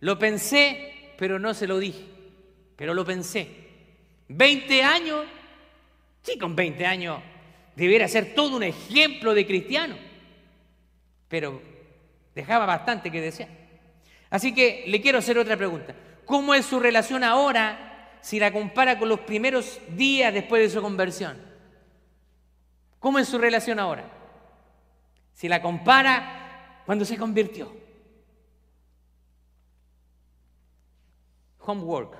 lo 0.00 0.18
pensé, 0.18 1.12
pero 1.18 1.38
no 1.38 1.52
se 1.52 1.66
lo 1.66 1.78
dije. 1.78 2.04
Pero 2.76 2.94
lo 2.94 3.04
pensé. 3.04 3.46
20 4.28 4.82
años, 4.82 5.24
sí, 6.22 6.38
con 6.38 6.56
20 6.56 6.86
años 6.86 7.20
debiera 7.76 8.08
ser 8.08 8.34
todo 8.34 8.56
un 8.56 8.62
ejemplo 8.62 9.34
de 9.34 9.46
cristiano, 9.46 9.96
pero 11.28 11.60
dejaba 12.34 12.66
bastante 12.66 13.10
que 13.10 13.20
desear. 13.20 13.48
Así 14.30 14.54
que 14.54 14.84
le 14.86 15.00
quiero 15.00 15.18
hacer 15.18 15.38
otra 15.38 15.56
pregunta. 15.56 15.94
¿Cómo 16.24 16.54
es 16.54 16.66
su 16.66 16.80
relación 16.80 17.22
ahora 17.22 18.18
si 18.20 18.38
la 18.40 18.52
compara 18.52 18.98
con 18.98 19.08
los 19.08 19.20
primeros 19.20 19.80
días 19.90 20.32
después 20.32 20.62
de 20.62 20.70
su 20.70 20.82
conversión? 20.82 21.38
¿Cómo 22.98 23.18
es 23.18 23.28
su 23.28 23.38
relación 23.38 23.78
ahora? 23.78 24.10
Si 25.32 25.48
la 25.48 25.60
compara 25.60 26.82
cuando 26.86 27.04
se 27.04 27.16
convirtió. 27.16 27.72
Homework. 31.58 32.16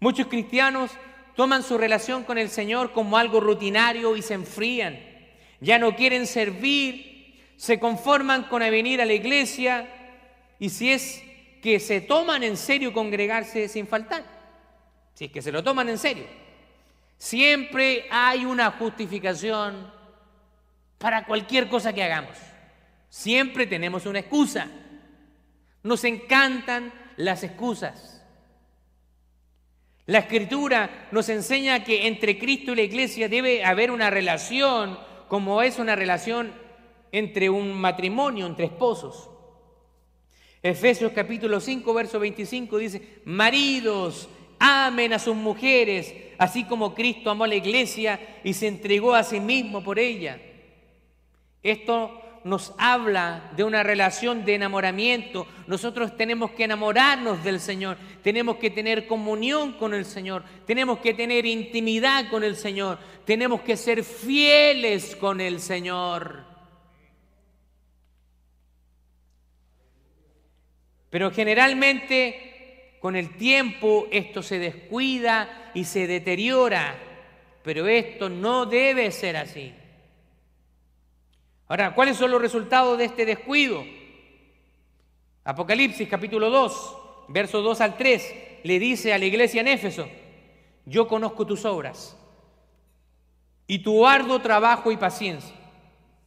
Muchos 0.00 0.26
cristianos 0.26 0.92
toman 1.34 1.62
su 1.62 1.78
relación 1.78 2.24
con 2.24 2.38
el 2.38 2.50
Señor 2.50 2.92
como 2.92 3.16
algo 3.16 3.40
rutinario 3.40 4.16
y 4.16 4.22
se 4.22 4.34
enfrían. 4.34 4.98
Ya 5.60 5.78
no 5.78 5.94
quieren 5.96 6.26
servir, 6.26 7.07
se 7.58 7.80
conforman 7.80 8.44
con 8.44 8.60
venir 8.60 9.00
a 9.00 9.04
la 9.04 9.12
iglesia 9.12 9.88
y 10.60 10.70
si 10.70 10.92
es 10.92 11.22
que 11.60 11.80
se 11.80 12.00
toman 12.00 12.44
en 12.44 12.56
serio 12.56 12.92
congregarse 12.92 13.68
sin 13.68 13.88
faltar, 13.88 14.24
si 15.14 15.24
es 15.24 15.32
que 15.32 15.42
se 15.42 15.50
lo 15.50 15.64
toman 15.64 15.88
en 15.88 15.98
serio, 15.98 16.24
siempre 17.18 18.06
hay 18.12 18.44
una 18.44 18.70
justificación 18.70 19.92
para 20.98 21.26
cualquier 21.26 21.68
cosa 21.68 21.92
que 21.92 22.04
hagamos. 22.04 22.36
Siempre 23.08 23.66
tenemos 23.66 24.06
una 24.06 24.20
excusa. 24.20 24.68
Nos 25.82 26.04
encantan 26.04 26.92
las 27.16 27.42
excusas. 27.42 28.22
La 30.06 30.20
escritura 30.20 31.08
nos 31.10 31.28
enseña 31.28 31.82
que 31.82 32.06
entre 32.06 32.38
Cristo 32.38 32.72
y 32.72 32.76
la 32.76 32.82
iglesia 32.82 33.28
debe 33.28 33.64
haber 33.64 33.90
una 33.90 34.10
relación 34.10 34.96
como 35.26 35.60
es 35.60 35.80
una 35.80 35.96
relación 35.96 36.67
entre 37.12 37.50
un 37.50 37.72
matrimonio, 37.72 38.46
entre 38.46 38.66
esposos. 38.66 39.30
Efesios 40.62 41.12
capítulo 41.12 41.60
5, 41.60 41.94
verso 41.94 42.18
25 42.18 42.78
dice, 42.78 43.20
maridos, 43.24 44.28
amen 44.58 45.12
a 45.12 45.18
sus 45.18 45.36
mujeres, 45.36 46.14
así 46.36 46.64
como 46.64 46.94
Cristo 46.94 47.30
amó 47.30 47.44
a 47.44 47.48
la 47.48 47.54
iglesia 47.54 48.40
y 48.42 48.52
se 48.54 48.66
entregó 48.66 49.14
a 49.14 49.22
sí 49.22 49.40
mismo 49.40 49.84
por 49.84 49.98
ella. 49.98 50.40
Esto 51.62 52.22
nos 52.44 52.72
habla 52.78 53.50
de 53.56 53.64
una 53.64 53.82
relación 53.82 54.44
de 54.44 54.54
enamoramiento. 54.54 55.46
Nosotros 55.66 56.16
tenemos 56.16 56.52
que 56.52 56.64
enamorarnos 56.64 57.44
del 57.44 57.60
Señor, 57.60 57.98
tenemos 58.22 58.56
que 58.56 58.70
tener 58.70 59.06
comunión 59.06 59.72
con 59.72 59.94
el 59.94 60.04
Señor, 60.04 60.42
tenemos 60.66 60.98
que 60.98 61.14
tener 61.14 61.46
intimidad 61.46 62.30
con 62.30 62.42
el 62.42 62.56
Señor, 62.56 62.98
tenemos 63.24 63.60
que 63.60 63.76
ser 63.76 64.02
fieles 64.02 65.14
con 65.14 65.40
el 65.40 65.60
Señor. 65.60 66.47
Pero 71.10 71.30
generalmente 71.30 72.96
con 73.00 73.16
el 73.16 73.36
tiempo 73.36 74.06
esto 74.10 74.42
se 74.42 74.58
descuida 74.58 75.70
y 75.74 75.84
se 75.84 76.06
deteriora, 76.06 76.98
pero 77.62 77.86
esto 77.86 78.28
no 78.28 78.66
debe 78.66 79.10
ser 79.10 79.36
así. 79.36 79.72
Ahora, 81.68 81.94
¿cuáles 81.94 82.16
son 82.16 82.30
los 82.30 82.40
resultados 82.40 82.98
de 82.98 83.04
este 83.04 83.26
descuido? 83.26 83.84
Apocalipsis 85.44 86.08
capítulo 86.08 86.50
2, 86.50 86.98
versos 87.28 87.62
2 87.62 87.80
al 87.80 87.96
3, 87.96 88.34
le 88.64 88.78
dice 88.78 89.12
a 89.12 89.18
la 89.18 89.26
iglesia 89.26 89.60
en 89.60 89.68
Éfeso, 89.68 90.08
yo 90.84 91.06
conozco 91.06 91.46
tus 91.46 91.64
obras 91.64 92.16
y 93.66 93.80
tu 93.80 94.06
arduo 94.06 94.40
trabajo 94.40 94.90
y 94.90 94.96
paciencia, 94.96 95.54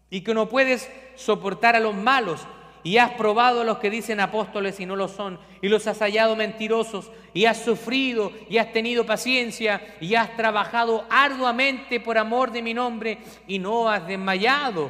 y 0.09 0.21
que 0.21 0.33
no 0.33 0.47
puedes 0.47 0.89
soportar 1.15 1.75
a 1.75 1.79
los 1.79 1.95
malos, 1.95 2.47
y 2.83 2.97
has 2.97 3.11
probado 3.11 3.61
a 3.61 3.63
los 3.63 3.77
que 3.77 3.89
dicen 3.89 4.19
apóstoles 4.19 4.79
y 4.79 4.85
no 4.85 4.95
lo 4.95 5.07
son, 5.07 5.39
y 5.61 5.69
los 5.69 5.85
has 5.87 5.99
hallado 5.99 6.35
mentirosos, 6.35 7.11
y 7.33 7.45
has 7.45 7.63
sufrido, 7.63 8.31
y 8.49 8.57
has 8.57 8.73
tenido 8.73 9.05
paciencia, 9.05 9.95
y 10.01 10.15
has 10.15 10.35
trabajado 10.35 11.05
arduamente 11.09 11.99
por 11.99 12.17
amor 12.17 12.51
de 12.51 12.61
mi 12.61 12.73
nombre, 12.73 13.19
y 13.47 13.59
no 13.59 13.89
has 13.89 14.07
desmayado. 14.07 14.89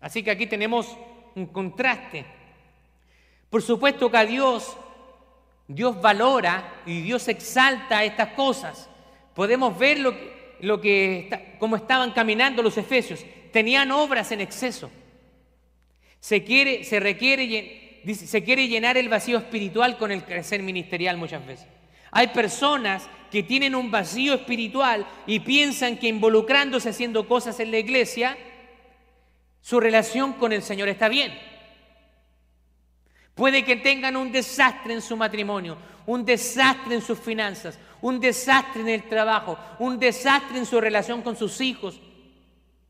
Así 0.00 0.22
que 0.22 0.30
aquí 0.30 0.46
tenemos 0.46 0.96
un 1.34 1.46
contraste. 1.46 2.24
Por 3.50 3.62
supuesto 3.62 4.10
que 4.10 4.16
a 4.16 4.24
Dios, 4.24 4.76
Dios 5.68 6.00
valora 6.00 6.82
y 6.86 7.02
Dios 7.02 7.26
exalta 7.28 8.04
estas 8.04 8.28
cosas. 8.34 8.88
Podemos 9.34 9.76
ver 9.78 9.98
lo 9.98 10.12
que, 10.12 10.56
lo 10.60 10.80
que 10.80 11.56
cómo 11.58 11.76
estaban 11.76 12.12
caminando 12.12 12.62
los 12.62 12.76
efesios. 12.78 13.24
Tenían 13.52 13.90
obras 13.90 14.32
en 14.32 14.40
exceso. 14.40 14.90
Se, 16.22 16.44
quiere, 16.44 16.84
se, 16.84 17.00
requiere, 17.00 18.00
se 18.14 18.44
quiere 18.44 18.68
llenar 18.68 18.96
el 18.96 19.08
vacío 19.08 19.38
espiritual 19.38 19.98
con 19.98 20.12
el 20.12 20.22
crecer 20.22 20.62
ministerial 20.62 21.16
muchas 21.16 21.44
veces. 21.44 21.66
Hay 22.12 22.28
personas 22.28 23.08
que 23.28 23.42
tienen 23.42 23.74
un 23.74 23.90
vacío 23.90 24.34
espiritual 24.34 25.04
y 25.26 25.40
piensan 25.40 25.96
que 25.96 26.06
involucrándose 26.06 26.90
haciendo 26.90 27.26
cosas 27.26 27.58
en 27.58 27.72
la 27.72 27.78
iglesia, 27.78 28.38
su 29.60 29.80
relación 29.80 30.34
con 30.34 30.52
el 30.52 30.62
Señor 30.62 30.88
está 30.88 31.08
bien. 31.08 31.36
Puede 33.34 33.64
que 33.64 33.74
tengan 33.74 34.16
un 34.16 34.30
desastre 34.30 34.94
en 34.94 35.02
su 35.02 35.16
matrimonio, 35.16 35.76
un 36.06 36.24
desastre 36.24 36.94
en 36.94 37.02
sus 37.02 37.18
finanzas, 37.18 37.80
un 38.00 38.20
desastre 38.20 38.82
en 38.82 38.90
el 38.90 39.08
trabajo, 39.08 39.58
un 39.80 39.98
desastre 39.98 40.56
en 40.56 40.66
su 40.66 40.80
relación 40.80 41.20
con 41.22 41.34
sus 41.34 41.60
hijos, 41.60 42.00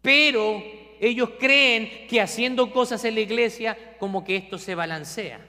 pero 0.02 0.81
ellos 1.08 1.30
creen 1.36 2.06
que 2.06 2.20
haciendo 2.20 2.70
cosas 2.70 3.04
en 3.04 3.16
la 3.16 3.20
iglesia 3.20 3.76
como 3.98 4.22
que 4.22 4.36
esto 4.36 4.56
se 4.56 4.76
balancea. 4.76 5.40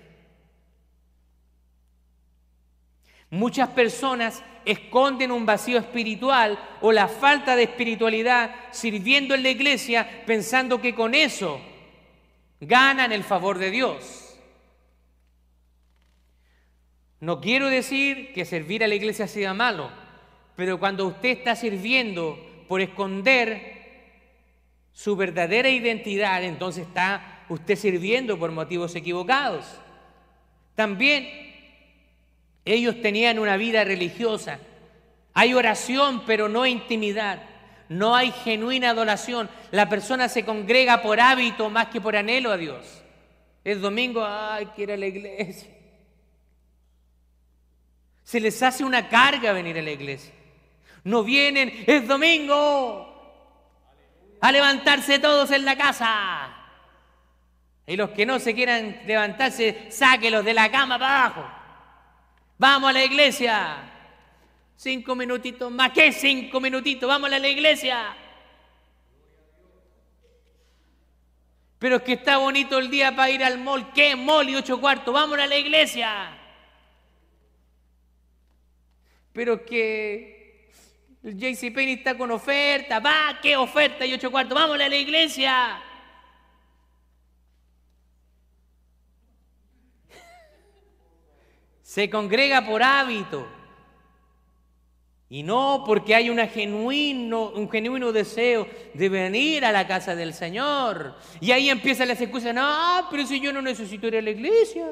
Muchas 3.29 3.69
personas 3.69 4.43
esconden 4.65 5.31
un 5.31 5.45
vacío 5.45 5.77
espiritual 5.77 6.57
o 6.81 6.91
la 6.91 7.07
falta 7.07 7.55
de 7.55 7.63
espiritualidad 7.63 8.55
sirviendo 8.71 9.35
en 9.35 9.43
la 9.43 9.49
iglesia 9.49 10.23
pensando 10.25 10.81
que 10.81 10.95
con 10.95 11.13
eso 11.13 11.61
ganan 12.59 13.11
el 13.11 13.23
favor 13.23 13.59
de 13.59 13.69
Dios. 13.69 14.35
No 17.19 17.41
quiero 17.41 17.67
decir 17.69 18.33
que 18.33 18.45
servir 18.45 18.83
a 18.83 18.87
la 18.87 18.95
iglesia 18.95 19.27
sea 19.27 19.53
malo, 19.53 19.91
pero 20.55 20.79
cuando 20.79 21.05
usted 21.05 21.29
está 21.29 21.55
sirviendo 21.55 22.39
por 22.67 22.81
esconder 22.81 23.72
su 24.93 25.15
verdadera 25.15 25.69
identidad, 25.69 26.43
entonces 26.43 26.87
está 26.87 27.43
usted 27.49 27.75
sirviendo 27.75 28.37
por 28.37 28.51
motivos 28.51 28.95
equivocados. 28.95 29.65
También 30.75 31.27
ellos 32.63 33.01
tenían 33.01 33.39
una 33.39 33.57
vida 33.57 33.83
religiosa. 33.83 34.59
Hay 35.33 35.53
oración, 35.53 36.23
pero 36.25 36.47
no 36.47 36.65
intimidad. 36.65 37.41
No 37.89 38.15
hay 38.15 38.31
genuina 38.31 38.91
adoración. 38.91 39.49
La 39.71 39.89
persona 39.89 40.29
se 40.29 40.45
congrega 40.45 41.01
por 41.01 41.19
hábito 41.19 41.69
más 41.69 41.87
que 41.87 41.99
por 41.99 42.15
anhelo 42.15 42.51
a 42.51 42.57
Dios. 42.57 43.03
Es 43.63 43.81
domingo, 43.81 44.23
ay, 44.23 44.67
quiero 44.75 44.93
ir 44.93 44.97
a 44.97 44.99
la 44.99 45.07
iglesia. 45.07 45.69
Se 48.23 48.39
les 48.39 48.61
hace 48.63 48.85
una 48.85 49.09
carga 49.09 49.51
venir 49.51 49.77
a 49.77 49.81
la 49.81 49.91
iglesia. 49.91 50.33
No 51.03 51.23
vienen, 51.23 51.83
es 51.85 52.07
domingo, 52.07 53.12
a 54.43 54.51
levantarse 54.51 55.19
todos 55.19 55.51
en 55.51 55.63
la 55.63 55.77
casa. 55.77 56.49
Y 57.87 57.95
los 57.95 58.09
que 58.09 58.25
no 58.25 58.39
se 58.39 58.53
quieran 58.53 58.99
levantarse, 59.05 59.87
sáquelos 59.89 60.43
de 60.43 60.53
la 60.53 60.69
cama 60.69 60.99
para 60.99 61.25
abajo. 61.25 61.49
Vamos 62.57 62.89
a 62.89 62.93
la 62.93 63.05
iglesia. 63.05 63.77
Cinco 64.75 65.15
minutitos 65.15 65.71
más. 65.71 65.91
¿Qué 65.91 66.11
cinco 66.11 66.59
minutitos? 66.59 67.07
Vamos 67.07 67.31
a 67.31 67.39
la 67.39 67.47
iglesia. 67.47 68.17
Pero 71.79 71.95
es 71.95 72.01
que 72.01 72.13
está 72.13 72.35
bonito 72.35 72.79
el 72.79 72.89
día 72.89 73.15
para 73.15 73.29
ir 73.29 73.45
al 73.45 73.59
mall. 73.59 73.93
¿Qué 73.93 74.13
mall 74.17 74.49
y 74.49 74.57
ocho 74.57 74.81
cuartos? 74.81 75.13
Vamos 75.13 75.39
a 75.39 75.47
la 75.47 75.55
iglesia. 75.55 76.37
Pero 79.31 79.63
que 79.63 80.42
el 81.23 81.37
JCPenney 81.37 81.93
está 81.93 82.17
con 82.17 82.31
oferta. 82.31 82.99
Va, 82.99 83.39
¿qué 83.41 83.55
oferta 83.55 84.05
y 84.05 84.13
ocho 84.13 84.29
cuartos? 84.29 84.55
Vamos 84.55 84.79
a 84.79 84.89
la 84.89 84.95
iglesia. 84.95 85.81
Se 91.81 92.09
congrega 92.09 92.65
por 92.65 92.83
hábito. 92.83 93.47
Y 95.29 95.41
no 95.41 95.83
porque 95.85 96.13
hay 96.13 96.29
una 96.29 96.47
genuino, 96.47 97.49
un 97.49 97.69
genuino 97.69 98.11
deseo 98.11 98.67
de 98.93 99.09
venir 99.09 99.65
a 99.65 99.71
la 99.71 99.87
casa 99.87 100.15
del 100.15 100.33
Señor. 100.33 101.15
Y 101.39 101.51
ahí 101.51 101.69
empieza 101.69 102.05
la 102.05 102.13
excusa, 102.13 102.53
no, 102.53 103.07
pero 103.09 103.25
si 103.25 103.39
yo 103.39 103.51
no 103.53 103.61
necesito 103.61 104.07
ir 104.07 104.17
a 104.17 104.21
la 104.21 104.29
iglesia. 104.29 104.91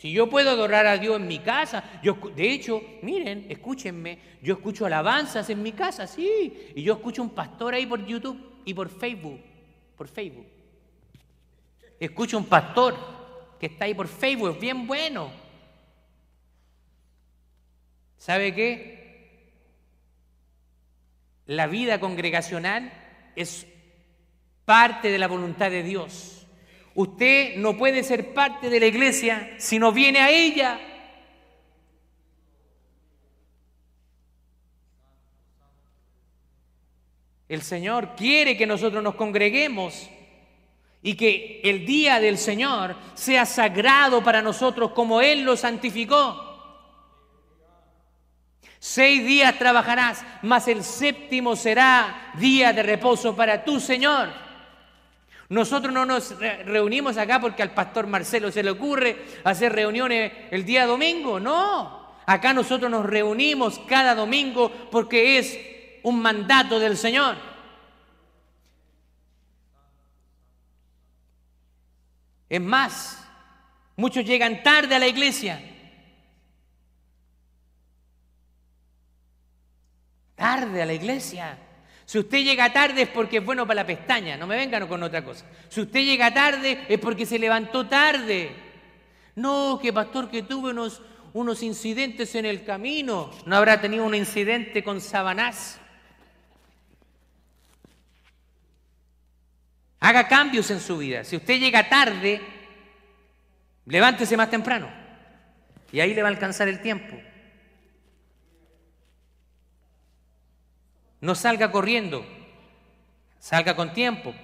Si 0.00 0.10
yo 0.12 0.30
puedo 0.30 0.48
adorar 0.48 0.86
a 0.86 0.96
Dios 0.96 1.20
en 1.20 1.28
mi 1.28 1.40
casa, 1.40 2.00
yo, 2.02 2.16
de 2.34 2.50
hecho, 2.50 2.82
miren, 3.02 3.44
escúchenme, 3.50 4.18
yo 4.40 4.54
escucho 4.54 4.86
alabanzas 4.86 5.50
en 5.50 5.62
mi 5.62 5.72
casa, 5.72 6.06
sí, 6.06 6.72
y 6.74 6.82
yo 6.82 6.94
escucho 6.94 7.20
un 7.20 7.28
pastor 7.34 7.74
ahí 7.74 7.84
por 7.84 8.06
YouTube 8.06 8.62
y 8.64 8.72
por 8.72 8.88
Facebook, 8.88 9.38
por 9.98 10.08
Facebook. 10.08 10.46
Escucho 11.98 12.38
un 12.38 12.46
pastor 12.46 12.96
que 13.60 13.66
está 13.66 13.84
ahí 13.84 13.92
por 13.92 14.08
Facebook, 14.08 14.52
es 14.54 14.58
bien 14.60 14.86
bueno. 14.86 15.30
¿Sabe 18.16 18.54
qué? 18.54 19.52
La 21.44 21.66
vida 21.66 22.00
congregacional 22.00 22.90
es 23.36 23.66
parte 24.64 25.10
de 25.10 25.18
la 25.18 25.28
voluntad 25.28 25.70
de 25.70 25.82
Dios. 25.82 26.39
Usted 27.00 27.56
no 27.56 27.78
puede 27.78 28.02
ser 28.02 28.34
parte 28.34 28.68
de 28.68 28.78
la 28.78 28.84
iglesia 28.84 29.54
si 29.56 29.78
no 29.78 29.90
viene 29.90 30.18
a 30.18 30.28
ella. 30.28 30.78
El 37.48 37.62
Señor 37.62 38.14
quiere 38.16 38.54
que 38.54 38.66
nosotros 38.66 39.02
nos 39.02 39.14
congreguemos 39.14 40.10
y 41.00 41.14
que 41.14 41.62
el 41.64 41.86
día 41.86 42.20
del 42.20 42.36
Señor 42.36 42.94
sea 43.14 43.46
sagrado 43.46 44.22
para 44.22 44.42
nosotros 44.42 44.90
como 44.90 45.22
Él 45.22 45.40
lo 45.40 45.56
santificó. 45.56 46.48
Seis 48.78 49.24
días 49.24 49.58
trabajarás, 49.58 50.22
mas 50.42 50.68
el 50.68 50.84
séptimo 50.84 51.56
será 51.56 52.34
día 52.34 52.74
de 52.74 52.82
reposo 52.82 53.34
para 53.34 53.64
tu 53.64 53.80
Señor. 53.80 54.49
Nosotros 55.50 55.92
no 55.92 56.06
nos 56.06 56.38
reunimos 56.38 57.18
acá 57.18 57.40
porque 57.40 57.62
al 57.62 57.74
pastor 57.74 58.06
Marcelo 58.06 58.50
se 58.50 58.62
le 58.62 58.70
ocurre 58.70 59.24
hacer 59.44 59.72
reuniones 59.72 60.32
el 60.50 60.64
día 60.64 60.86
domingo, 60.86 61.38
no. 61.38 62.14
Acá 62.24 62.54
nosotros 62.54 62.90
nos 62.90 63.04
reunimos 63.04 63.78
cada 63.80 64.14
domingo 64.14 64.70
porque 64.90 65.38
es 65.38 65.58
un 66.02 66.22
mandato 66.22 66.78
del 66.78 66.96
Señor. 66.96 67.36
Es 72.48 72.60
más, 72.60 73.28
muchos 73.96 74.24
llegan 74.24 74.62
tarde 74.62 74.94
a 74.94 74.98
la 74.98 75.06
iglesia 75.06 75.60
tarde 80.40 80.80
a 80.80 80.86
la 80.86 80.94
iglesia. 80.94 81.58
Si 82.10 82.18
usted 82.18 82.38
llega 82.38 82.72
tarde 82.72 83.02
es 83.02 83.08
porque 83.08 83.36
es 83.36 83.44
bueno 83.44 83.64
para 83.64 83.82
la 83.82 83.86
pestaña, 83.86 84.36
no 84.36 84.44
me 84.44 84.56
vengan 84.56 84.88
con 84.88 85.00
otra 85.00 85.24
cosa. 85.24 85.46
Si 85.68 85.80
usted 85.80 86.00
llega 86.00 86.34
tarde 86.34 86.84
es 86.88 86.98
porque 86.98 87.24
se 87.24 87.38
levantó 87.38 87.86
tarde. 87.86 88.50
No, 89.36 89.78
que 89.80 89.92
pastor, 89.92 90.28
que 90.28 90.42
tuve 90.42 90.70
unos, 90.70 91.02
unos 91.34 91.62
incidentes 91.62 92.34
en 92.34 92.46
el 92.46 92.64
camino. 92.64 93.30
¿No 93.46 93.54
habrá 93.54 93.80
tenido 93.80 94.04
un 94.04 94.16
incidente 94.16 94.82
con 94.82 95.00
Sabanás? 95.00 95.78
Haga 100.00 100.26
cambios 100.26 100.68
en 100.72 100.80
su 100.80 100.98
vida. 100.98 101.22
Si 101.22 101.36
usted 101.36 101.60
llega 101.60 101.88
tarde, 101.88 102.40
levántese 103.86 104.36
más 104.36 104.50
temprano. 104.50 104.90
Y 105.92 106.00
ahí 106.00 106.12
le 106.12 106.22
va 106.22 106.28
a 106.28 106.32
alcanzar 106.32 106.66
el 106.66 106.82
tiempo. 106.82 107.16
No 111.20 111.34
salga 111.34 111.70
corriendo, 111.70 112.24
salga 113.38 113.76
con 113.76 113.92
tiempo. 113.92 114.34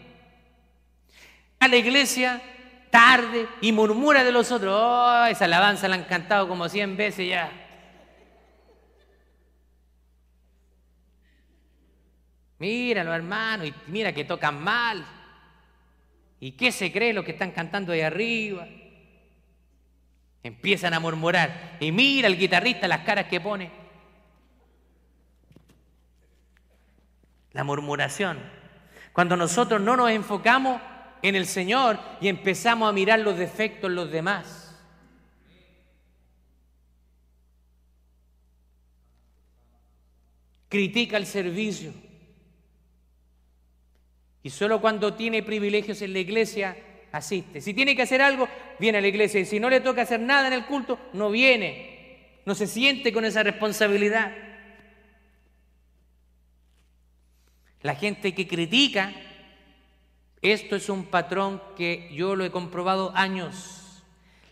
A 1.59 1.69
la 1.69 1.77
iglesia 1.77 2.43
tarde 2.91 3.49
y 3.61 3.73
murmura 3.73 4.25
de 4.25 4.33
los 4.33 4.51
otros. 4.53 4.75
Oh, 4.75 5.25
esa 5.27 5.47
alabanza 5.47 5.89
la 5.89 5.97
han 5.97 6.05
cantado 6.05 6.49
como 6.49 6.69
cien 6.69 6.97
veces 6.97 7.29
ya. 7.29 7.51
Míralo, 12.59 13.13
hermano, 13.15 13.65
y 13.65 13.75
mira 13.87 14.13
que 14.13 14.25
tocan 14.25 14.63
mal. 14.63 15.05
¿Y 16.41 16.53
qué 16.53 16.73
se 16.73 16.93
cree 16.93 17.13
lo 17.13 17.25
que 17.25 17.33
están 17.33 17.51
cantando 17.51 17.93
ahí 17.93 18.01
arriba? 18.01 18.67
Empiezan 20.43 20.95
a 20.95 21.01
murmurar. 21.01 21.77
Y 21.81 21.93
mira 21.93 22.29
el 22.29 22.39
guitarrista 22.39 22.89
las 22.89 23.01
caras 23.01 23.27
que 23.27 23.41
pone. 23.41 23.86
La 27.57 27.65
murmuración. 27.65 28.39
Cuando 29.15 29.35
nosotros 29.35 29.81
no 29.81 29.97
nos 29.97 30.11
enfocamos 30.11 30.81
en 31.23 31.35
el 31.35 31.47
Señor 31.47 31.99
y 32.21 32.29
empezamos 32.29 32.87
a 32.87 32.93
mirar 32.93 33.21
los 33.21 33.39
defectos 33.39 33.89
en 33.89 33.97
los 33.97 34.13
demás. 34.13 34.79
Critica 40.69 41.17
el 41.17 41.25
servicio. 41.25 41.95
Y 44.43 44.51
solo 44.51 44.83
cuando 44.83 45.15
tiene 45.15 45.43
privilegios 45.43 46.03
en 46.03 46.13
la 46.13 46.19
iglesia, 46.19 46.77
asiste. 47.11 47.63
Si 47.63 47.73
tiene 47.73 47.97
que 47.97 48.03
hacer 48.03 48.21
algo, 48.21 48.47
viene 48.79 48.99
a 48.99 49.01
la 49.01 49.09
iglesia. 49.09 49.41
Y 49.41 49.47
si 49.47 49.59
no 49.59 49.71
le 49.71 49.81
toca 49.81 50.03
hacer 50.03 50.21
nada 50.21 50.49
en 50.49 50.53
el 50.53 50.67
culto, 50.67 50.99
no 51.15 51.31
viene. 51.31 52.43
No 52.45 52.55
se 52.55 52.67
siente 52.67 53.15
con 53.15 53.25
esa 53.25 53.43
responsabilidad. 53.43 54.46
La 57.87 57.95
gente 57.95 58.35
que 58.35 58.49
critica, 58.49 59.13
esto 60.43 60.75
es 60.75 60.89
un 60.89 61.05
patrón 61.05 61.63
que 61.77 62.11
yo 62.13 62.35
lo 62.35 62.45
he 62.45 62.51
comprobado 62.51 63.13
años. 63.15 64.03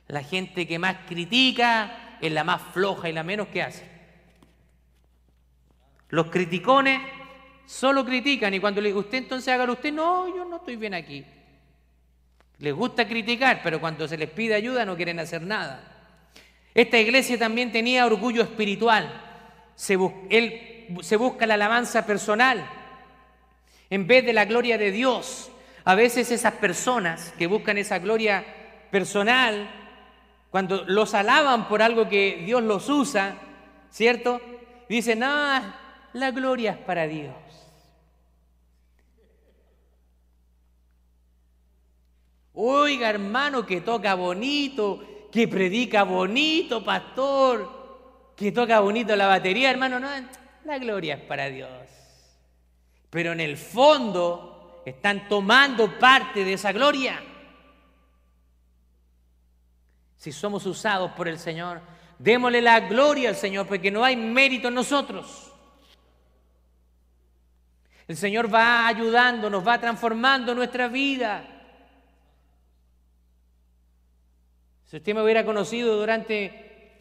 La 0.07 0.23
gente 0.23 0.69
que 0.69 0.79
más 0.79 0.99
critica 1.09 2.17
es 2.21 2.31
la 2.31 2.45
más 2.45 2.63
floja 2.73 3.09
y 3.09 3.13
la 3.13 3.25
menos 3.25 3.49
que 3.49 3.61
hace. 3.61 3.91
Los 6.11 6.29
criticones 6.29 7.01
solo 7.67 8.05
critican 8.05 8.55
y 8.55 8.61
cuando 8.61 8.81
le 8.81 8.91
digo, 8.91 9.01
usted 9.01 9.19
entonces 9.19 9.53
hágalo 9.53 9.73
usted, 9.73 9.93
no, 9.93 10.29
yo 10.29 10.45
no 10.45 10.59
estoy 10.59 10.77
bien 10.77 10.95
aquí. 10.95 11.25
Les 12.61 12.73
gusta 12.73 13.09
criticar, 13.09 13.63
pero 13.65 13.81
cuando 13.81 14.07
se 14.07 14.17
les 14.17 14.31
pide 14.31 14.55
ayuda 14.55 14.87
no 14.87 14.95
quieren 14.95 15.19
hacer 15.19 15.43
nada. 15.43 15.83
Esta 16.73 17.01
iglesia 17.01 17.37
también 17.37 17.73
tenía 17.73 18.07
orgullo 18.07 18.45
espiritual. 18.45 19.13
Él, 20.31 20.87
se 21.01 21.17
busca 21.17 21.49
la 21.49 21.55
alabanza 21.55 22.07
personal 22.07 22.65
en 23.95 24.09
vez 24.09 24.27
de 24.27 24.33
la 24.33 24.45
gloria 24.45 24.77
de 24.77 24.91
Dios. 24.91 25.53
A 25.85 25.95
veces 25.95 26.33
esas 26.33 26.55
personas 26.55 27.33
que 27.39 27.47
buscan 27.47 27.79
esa 27.79 28.01
gloria 28.01 28.45
personal, 28.91 29.71
cuando 30.51 30.85
los 30.89 31.15
alaban 31.15 31.69
por 31.69 31.81
algo 31.81 32.09
que 32.09 32.43
Dios 32.45 32.65
los 32.65 32.89
usa, 32.89 33.37
¿cierto? 33.91 34.41
Dicen, 34.89 35.23
ah, 35.23 36.09
la 36.13 36.33
gloria 36.33 36.73
es 36.73 36.79
para 36.79 37.07
Dios. 37.07 37.37
Oiga, 42.53 43.11
hermano, 43.11 43.65
que 43.65 43.81
toca 43.81 44.17
bonito, 44.17 45.29
que 45.31 45.47
predica 45.47 46.03
bonito, 46.03 46.85
pastor, 46.85 48.33
que 48.37 48.51
toca 48.51 48.81
bonito 48.81 49.15
la 49.15 49.29
batería, 49.29 49.71
hermano, 49.71 50.01
no, 50.01 50.09
la 50.65 50.79
gloria 50.79 51.15
es 51.15 51.21
para 51.21 51.49
Dios 51.49 51.94
pero 53.15 53.31
en 53.31 53.39
el 53.39 53.57
fondo 53.57 54.83
están 54.85 55.29
tomando 55.29 56.01
parte 56.01 56.45
de 56.45 56.55
esa 56.55 56.73
gloria. 56.73 57.23
Si 60.17 60.33
somos 60.33 60.67
usados 60.67 61.13
por 61.13 61.29
el 61.29 61.39
Señor, 61.39 61.81
démosle 62.19 62.61
la 62.61 62.81
gloria 62.81 63.29
al 63.29 63.37
Señor, 63.37 63.69
porque 63.69 63.93
no 63.93 64.03
hay 64.05 64.17
mérito 64.17 64.67
en 64.67 64.75
nosotros. 64.75 65.53
El 68.09 68.17
Señor 68.17 68.53
va 68.53 68.89
ayudando, 68.89 69.49
nos 69.49 69.65
va 69.65 69.81
transformando 69.81 70.53
nuestra 70.53 70.89
vida. 70.89 71.47
Si 74.87 74.97
usted 74.97 75.15
me 75.15 75.23
hubiera 75.23 75.45
conocido 75.45 75.97
durante 75.97 76.99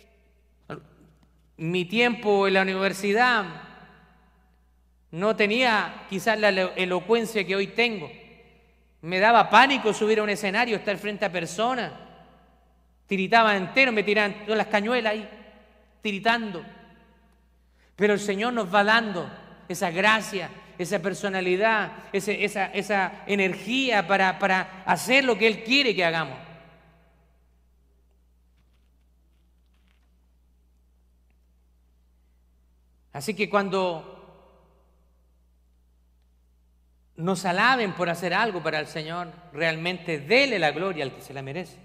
mi 1.57 1.85
tiempo 1.85 2.47
en 2.47 2.53
la 2.53 2.61
universidad, 2.61 3.72
no 5.13 5.35
tenía 5.35 6.05
quizás 6.09 6.39
la 6.39 6.49
elocuencia 6.49 7.45
que 7.45 7.55
hoy 7.55 7.67
tengo. 7.67 8.11
Me 9.01 9.19
daba 9.19 9.47
pánico 9.47 9.93
subir 9.93 10.17
a 10.17 10.23
un 10.23 10.29
escenario, 10.31 10.75
estar 10.75 10.97
frente 10.97 11.23
a 11.23 11.31
personas. 11.31 11.91
Tiritaba 13.05 13.55
entero, 13.55 13.91
me 13.91 14.01
tiraban 14.01 14.43
todas 14.43 14.57
las 14.57 14.67
cañuelas 14.67 15.13
ahí, 15.13 15.29
tiritando. 16.01 16.65
Pero 17.95 18.13
el 18.13 18.19
Señor 18.19 18.53
nos 18.53 18.73
va 18.73 18.83
dando 18.83 19.29
esa 19.69 19.91
gracia, 19.91 20.49
esa 20.79 20.97
personalidad, 20.97 21.91
esa, 22.11 22.31
esa, 22.31 23.23
energía 23.27 24.07
para, 24.07 24.39
para 24.39 24.81
hacer 24.83 25.25
lo 25.25 25.37
que 25.37 25.45
Él 25.45 25.63
quiere 25.63 25.93
que 25.93 26.05
hagamos. 26.05 26.39
Así 33.11 33.35
que 33.35 33.47
cuando 33.47 34.12
nos 37.15 37.45
alaben 37.45 37.93
por 37.93 38.09
hacer 38.09 38.33
algo 38.33 38.63
para 38.63 38.79
el 38.79 38.87
Señor, 38.87 39.31
realmente 39.53 40.19
dele 40.19 40.59
la 40.59 40.71
gloria 40.71 41.03
al 41.03 41.13
que 41.13 41.21
se 41.21 41.33
la 41.33 41.41
merece. 41.41 41.77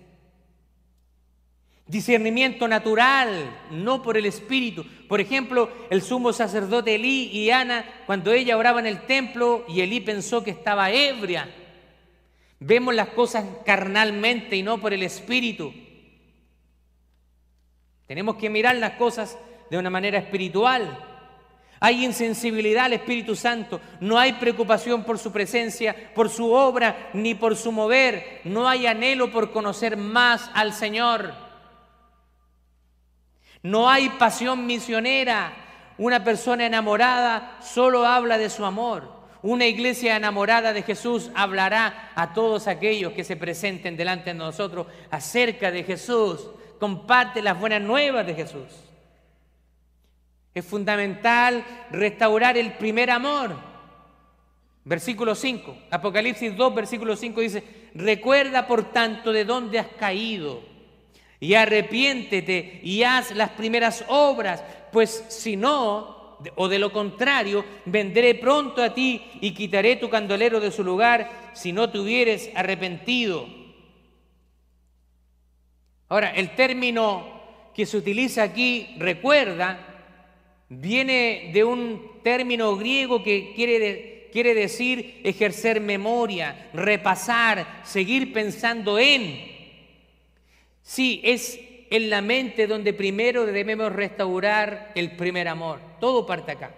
Discernimiento 1.86 2.68
natural, 2.68 3.50
no 3.70 4.02
por 4.02 4.18
el 4.18 4.26
Espíritu. 4.26 4.84
Por 5.08 5.22
ejemplo, 5.22 5.70
el 5.88 6.02
sumo 6.02 6.34
sacerdote 6.34 6.96
Elí 6.96 7.30
y 7.32 7.50
Ana, 7.50 7.84
cuando 8.04 8.32
ella 8.32 8.58
oraba 8.58 8.80
en 8.80 8.86
el 8.86 9.06
templo 9.06 9.64
y 9.68 9.80
Elí 9.80 10.00
pensó 10.00 10.44
que 10.44 10.50
estaba 10.50 10.90
ebria. 10.90 11.48
Vemos 12.60 12.94
las 12.94 13.08
cosas 13.08 13.46
carnalmente 13.64 14.56
y 14.56 14.62
no 14.62 14.78
por 14.78 14.92
el 14.92 15.02
Espíritu. 15.02 15.72
Tenemos 18.06 18.36
que 18.36 18.50
mirar 18.50 18.76
las 18.76 18.92
cosas 18.92 19.38
de 19.70 19.78
una 19.78 19.88
manera 19.88 20.18
espiritual. 20.18 21.08
Hay 21.80 22.04
insensibilidad 22.04 22.86
al 22.86 22.94
Espíritu 22.94 23.36
Santo, 23.36 23.80
no 24.00 24.18
hay 24.18 24.32
preocupación 24.34 25.04
por 25.04 25.18
su 25.18 25.30
presencia, 25.30 25.94
por 26.14 26.28
su 26.28 26.52
obra, 26.52 27.10
ni 27.12 27.34
por 27.34 27.56
su 27.56 27.70
mover, 27.70 28.40
no 28.44 28.68
hay 28.68 28.86
anhelo 28.86 29.30
por 29.30 29.52
conocer 29.52 29.96
más 29.96 30.50
al 30.54 30.72
Señor. 30.72 31.34
No 33.62 33.88
hay 33.88 34.08
pasión 34.10 34.66
misionera. 34.66 35.52
Una 35.98 36.22
persona 36.22 36.66
enamorada 36.66 37.58
solo 37.60 38.06
habla 38.06 38.38
de 38.38 38.50
su 38.50 38.64
amor. 38.64 39.18
Una 39.42 39.66
iglesia 39.66 40.16
enamorada 40.16 40.72
de 40.72 40.82
Jesús 40.82 41.30
hablará 41.34 42.12
a 42.14 42.32
todos 42.32 42.66
aquellos 42.66 43.12
que 43.12 43.24
se 43.24 43.36
presenten 43.36 43.96
delante 43.96 44.30
de 44.30 44.34
nosotros 44.34 44.86
acerca 45.10 45.70
de 45.70 45.84
Jesús. 45.84 46.50
Comparte 46.80 47.42
las 47.42 47.58
buenas 47.58 47.82
nuevas 47.82 48.26
de 48.26 48.34
Jesús. 48.34 48.88
Es 50.59 50.64
fundamental 50.64 51.64
restaurar 51.92 52.59
el 52.59 52.73
primer 52.73 53.12
amor. 53.12 53.55
Versículo 54.85 55.37
5, 55.37 55.77
Apocalipsis 55.88 56.57
2, 56.57 56.75
versículo 56.75 57.14
5 57.14 57.40
dice, 57.40 57.62
recuerda 57.94 58.66
por 58.66 58.90
tanto 58.90 59.33
de 59.33 59.44
dónde 59.44 59.79
has 59.79 59.87
caído 59.87 60.61
y 61.38 61.55
arrepiéntete 61.55 62.81
y 62.83 63.05
haz 63.05 63.31
las 63.37 63.51
primeras 63.51 64.05
obras, 64.09 64.64
pues 64.90 65.25
si 65.29 65.55
no, 65.55 66.38
o 66.57 66.68
de 66.68 66.81
lo 66.81 66.90
contrario, 66.90 67.64
vendré 67.85 68.35
pronto 68.35 68.83
a 68.83 68.92
ti 68.92 69.23
y 69.40 69.55
quitaré 69.55 69.94
tu 69.94 70.11
candelero 70.11 70.59
de 70.59 70.73
su 70.73 70.83
lugar 70.83 71.53
si 71.53 71.73
no 71.73 71.88
te 71.88 72.01
hubieres 72.01 72.51
arrepentido. 72.57 73.47
Ahora, 76.09 76.31
el 76.31 76.57
término 76.57 77.38
que 77.73 77.87
se 77.87 77.97
utiliza 77.97 78.42
aquí, 78.42 78.97
recuerda, 78.99 79.88
Viene 80.68 81.50
de 81.52 81.64
un 81.64 82.20
término 82.22 82.76
griego 82.76 83.22
que 83.22 83.52
quiere, 83.54 84.28
quiere 84.33 84.54
decir 84.54 85.20
ejercer 85.24 85.81
memoria, 85.81 86.70
repasar, 86.74 87.81
seguir 87.85 88.33
pensando 88.33 88.98
en. 88.98 89.57
Sí, 90.83 91.20
es 91.24 91.59
en 91.90 92.11
la 92.11 92.20
mente 92.20 92.66
donde 92.66 92.92
primero 92.92 93.46
debemos 93.46 93.92
restaurar 93.92 94.92
el 94.94 95.16
primer 95.16 95.48
amor. 95.48 95.81
Todo 96.00 96.26
parte 96.26 96.52
acá. 96.52 96.74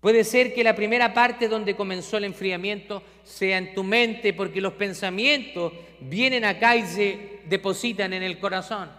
Puede 0.00 0.22
ser 0.22 0.54
que 0.54 0.62
la 0.62 0.76
primera 0.76 1.14
parte 1.14 1.48
donde 1.48 1.74
comenzó 1.74 2.18
el 2.18 2.24
enfriamiento 2.24 3.02
sea 3.24 3.58
en 3.58 3.74
tu 3.74 3.82
mente 3.82 4.34
porque 4.34 4.60
los 4.60 4.74
pensamientos 4.74 5.72
vienen 6.00 6.44
acá 6.44 6.76
y 6.76 6.86
se 6.86 7.40
depositan 7.46 8.12
en 8.12 8.22
el 8.22 8.38
corazón. 8.38 8.90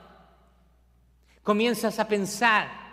Comienzas 1.43 1.99
a 1.99 2.07
pensar, 2.09 2.86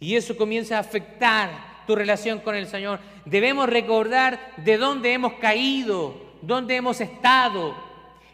y 0.00 0.16
eso 0.16 0.36
comienza 0.36 0.76
a 0.76 0.80
afectar 0.80 1.84
tu 1.86 1.96
relación 1.96 2.40
con 2.40 2.54
el 2.54 2.66
Señor. 2.66 3.00
Debemos 3.24 3.68
recordar 3.68 4.52
de 4.58 4.76
dónde 4.76 5.12
hemos 5.12 5.34
caído, 5.34 6.14
dónde 6.42 6.76
hemos 6.76 7.00
estado. 7.00 7.74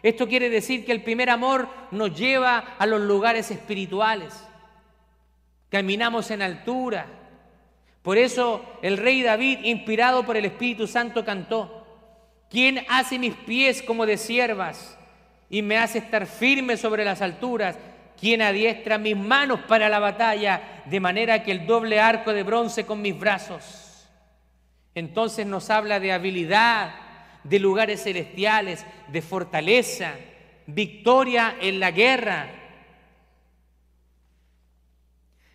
Esto 0.03 0.27
quiere 0.27 0.49
decir 0.49 0.85
que 0.85 0.91
el 0.91 1.01
primer 1.03 1.29
amor 1.29 1.67
nos 1.91 2.13
lleva 2.13 2.75
a 2.77 2.85
los 2.85 3.01
lugares 3.01 3.49
espirituales. 3.49 4.33
Caminamos 5.69 6.29
en 6.31 6.41
altura. 6.41 7.07
Por 8.03 8.17
eso 8.17 8.63
el 8.83 8.97
rey 8.97 9.23
David, 9.23 9.59
inspirado 9.63 10.25
por 10.25 10.37
el 10.37 10.45
Espíritu 10.45 10.85
Santo, 10.85 11.25
cantó, 11.25 11.87
¿quién 12.51 12.85
hace 12.87 13.17
mis 13.17 13.33
pies 13.33 13.81
como 13.81 14.05
de 14.05 14.17
siervas 14.17 14.95
y 15.49 15.63
me 15.63 15.77
hace 15.77 15.97
estar 15.97 16.27
firme 16.27 16.77
sobre 16.77 17.03
las 17.03 17.23
alturas? 17.23 17.77
Quien 18.19 18.41
adiestra 18.41 18.97
mis 18.97 19.17
manos 19.17 19.59
para 19.67 19.89
la 19.89 19.99
batalla, 19.99 20.83
de 20.85 20.99
manera 20.99 21.43
que 21.43 21.51
el 21.51 21.65
doble 21.65 21.99
arco 21.99 22.33
de 22.33 22.43
bronce 22.43 22.85
con 22.85 23.01
mis 23.01 23.17
brazos. 23.17 24.07
Entonces 24.93 25.45
nos 25.45 25.69
habla 25.69 25.99
de 25.99 26.11
habilidad, 26.11 26.95
de 27.43 27.59
lugares 27.59 28.03
celestiales, 28.03 28.85
de 29.07 29.21
fortaleza, 29.21 30.13
victoria 30.67 31.55
en 31.61 31.79
la 31.79 31.91
guerra. 31.91 32.47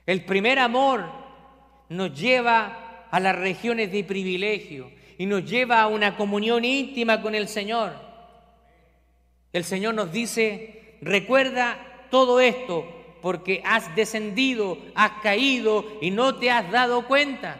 El 0.07 0.25
primer 0.25 0.59
amor 0.59 1.07
nos 1.89 2.19
lleva 2.19 3.07
a 3.11 3.19
las 3.21 3.37
regiones 3.37 3.91
de 3.91 4.05
privilegio 4.05 4.91
y 5.19 5.27
nos 5.27 5.45
lleva 5.45 5.81
a 5.83 5.89
una 5.89 6.17
comunión 6.17 6.65
íntima 6.65 7.21
con 7.21 7.35
el 7.35 7.49
Señor. 7.49 7.93
El 9.53 9.65
Señor 9.65 9.95
nos 9.95 10.13
dice, 10.13 10.97
recuerda 11.01 11.90
todo 12.11 12.41
esto 12.41 12.85
porque 13.23 13.63
has 13.65 13.95
descendido, 13.95 14.79
has 14.95 15.13
caído 15.23 15.85
y 16.01 16.11
no 16.11 16.37
te 16.37 16.51
has 16.51 16.71
dado 16.71 17.07
cuenta. 17.07 17.59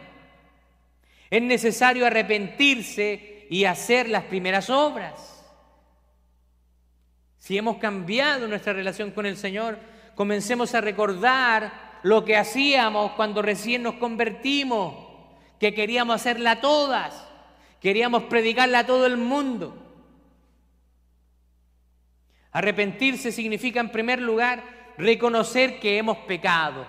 Es 1.29 1.41
necesario 1.41 2.05
arrepentirse 2.05 3.47
y 3.49 3.65
hacer 3.65 4.09
las 4.09 4.23
primeras 4.25 4.69
obras. 4.69 5.43
Si 7.37 7.57
hemos 7.57 7.77
cambiado 7.77 8.47
nuestra 8.47 8.73
relación 8.73 9.11
con 9.11 9.25
el 9.25 9.37
Señor, 9.37 9.79
comencemos 10.15 10.75
a 10.75 10.81
recordar 10.81 11.99
lo 12.03 12.25
que 12.25 12.37
hacíamos 12.37 13.13
cuando 13.13 13.41
recién 13.41 13.83
nos 13.83 13.95
convertimos, 13.95 14.93
que 15.59 15.73
queríamos 15.73 16.15
hacerla 16.15 16.61
todas, 16.61 17.27
queríamos 17.79 18.23
predicarla 18.23 18.79
a 18.79 18.85
todo 18.85 19.05
el 19.05 19.17
mundo. 19.17 19.80
Arrepentirse 22.51 23.31
significa, 23.31 23.79
en 23.79 23.91
primer 23.91 24.21
lugar, 24.21 24.63
reconocer 24.97 25.79
que 25.79 25.97
hemos 25.97 26.17
pecado. 26.19 26.85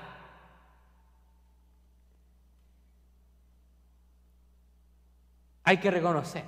Hay 5.64 5.76
que 5.78 5.90
reconocer. 5.90 6.44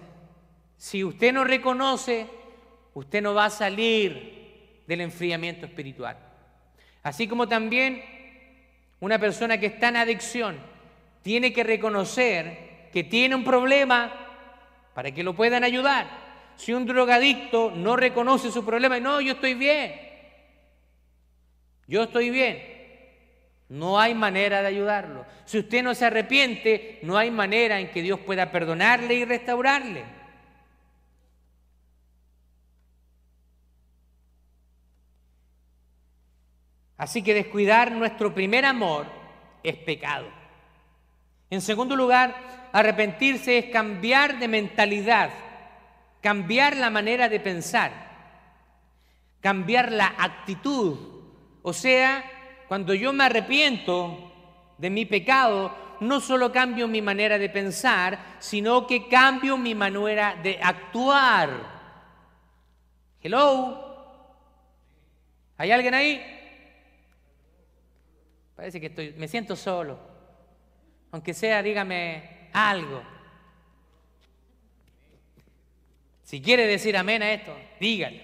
Si 0.77 1.05
usted 1.05 1.33
no 1.33 1.45
reconoce, 1.45 2.27
usted 2.95 3.23
no 3.23 3.35
va 3.35 3.47
a 3.47 3.51
salir 3.51 4.83
del 4.87 5.01
enfriamiento 5.01 5.67
espiritual. 5.67 6.19
Así 7.03 7.29
como 7.29 7.47
también 7.47 8.03
una 9.01 9.19
persona 9.19 9.59
que 9.59 9.67
está 9.67 9.89
en 9.89 9.97
adicción 9.97 10.59
tiene 11.23 11.53
que 11.53 11.63
reconocer 11.65 12.89
que 12.93 13.05
tiene 13.05 13.35
un 13.35 13.45
problema 13.45 14.13
para 14.95 15.13
que 15.13 15.23
lo 15.23 15.35
puedan 15.35 15.65
ayudar. 15.65 16.24
Si 16.57 16.73
un 16.73 16.87
drogadicto 16.87 17.71
no 17.71 17.97
reconoce 17.97 18.51
su 18.51 18.65
problema 18.65 18.99
y 18.99 19.01
no, 19.01 19.21
yo 19.21 19.33
estoy 19.33 19.55
bien, 19.55 19.93
yo 21.87 22.05
estoy 22.05 22.31
bien, 22.31 22.63
no 23.69 23.99
hay 23.99 24.15
manera 24.15 24.63
de 24.63 24.69
ayudarlo. 24.69 25.27
Si 25.45 25.59
usted 25.59 25.83
no 25.83 25.95
se 25.95 26.07
arrepiente, 26.07 27.01
no 27.03 27.19
hay 27.19 27.31
manera 27.31 27.81
en 27.81 27.91
que 27.91 28.03
Dios 28.03 28.21
pueda 28.21 28.51
perdonarle 28.51 29.15
y 29.15 29.25
restaurarle. 29.25 30.05
Así 36.97 37.23
que 37.23 37.35
descuidar 37.35 37.91
nuestro 37.93 38.33
primer 38.33 38.65
amor 38.65 39.07
es 39.63 39.77
pecado. 39.77 40.27
En 41.51 41.61
segundo 41.61 41.97
lugar, 41.97 42.35
arrepentirse 42.73 43.59
es 43.59 43.67
cambiar 43.67 44.39
de 44.39 44.49
mentalidad 44.49 45.31
cambiar 46.25 46.75
la 46.79 46.89
manera 46.89 47.29
de 47.29 47.39
pensar. 47.39 47.93
cambiar 49.43 49.93
la 49.93 50.15
actitud. 50.17 50.97
O 51.61 51.73
sea, 51.75 52.25
cuando 52.67 52.95
yo 52.95 53.13
me 53.13 53.25
arrepiento 53.25 54.33
de 54.79 54.89
mi 54.89 55.05
pecado, 55.05 55.77
no 56.01 56.21
solo 56.21 56.51
cambio 56.51 56.89
mi 56.89 57.03
manera 57.03 57.37
de 57.37 57.51
pensar, 57.51 58.37
sino 58.39 58.87
que 58.87 59.07
cambio 59.07 59.59
mi 59.59 59.75
manera 59.75 60.37
de 60.43 60.59
actuar. 60.63 61.51
Hello. 63.21 63.85
¿Hay 65.59 65.71
alguien 65.73 65.93
ahí? 65.93 66.23
Parece 68.57 68.81
que 68.81 68.87
estoy, 68.87 69.13
me 69.19 69.29
siento 69.29 69.57
solo. 69.57 69.99
Aunque 71.11 71.35
sea, 71.35 71.63
dígame 71.63 72.49
algo. 72.55 73.14
Si 76.35 76.41
quiere 76.43 76.67
decir 76.67 76.97
amén 76.97 77.23
a 77.23 77.33
esto, 77.33 77.57
dígalo. 77.79 78.19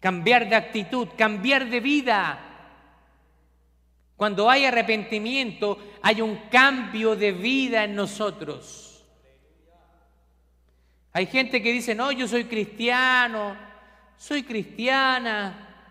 Cambiar 0.00 0.48
de 0.48 0.56
actitud, 0.56 1.10
cambiar 1.16 1.70
de 1.70 1.78
vida. 1.78 2.40
Cuando 4.16 4.50
hay 4.50 4.64
arrepentimiento, 4.64 5.78
hay 6.02 6.20
un 6.20 6.48
cambio 6.50 7.14
de 7.14 7.30
vida 7.30 7.84
en 7.84 7.94
nosotros. 7.94 9.06
Hay 11.12 11.26
gente 11.26 11.62
que 11.62 11.70
dice, 11.70 11.94
no, 11.94 12.10
yo 12.10 12.26
soy 12.26 12.46
cristiano, 12.46 13.56
soy 14.16 14.42
cristiana, 14.42 15.86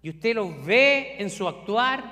y 0.00 0.08
usted 0.08 0.34
lo 0.34 0.62
ve 0.62 1.16
en 1.18 1.28
su 1.28 1.46
actuar, 1.46 2.02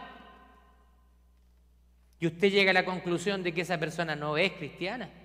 y 2.21 2.27
usted 2.27 2.51
llega 2.51 2.73
a 2.73 2.75
la 2.75 2.85
conclusión 2.85 3.43
de 3.43 3.55
que 3.55 3.63
esa 3.63 3.81
persona 3.81 4.15
no 4.15 4.37
es 4.37 4.53
cristiana. 4.53 5.16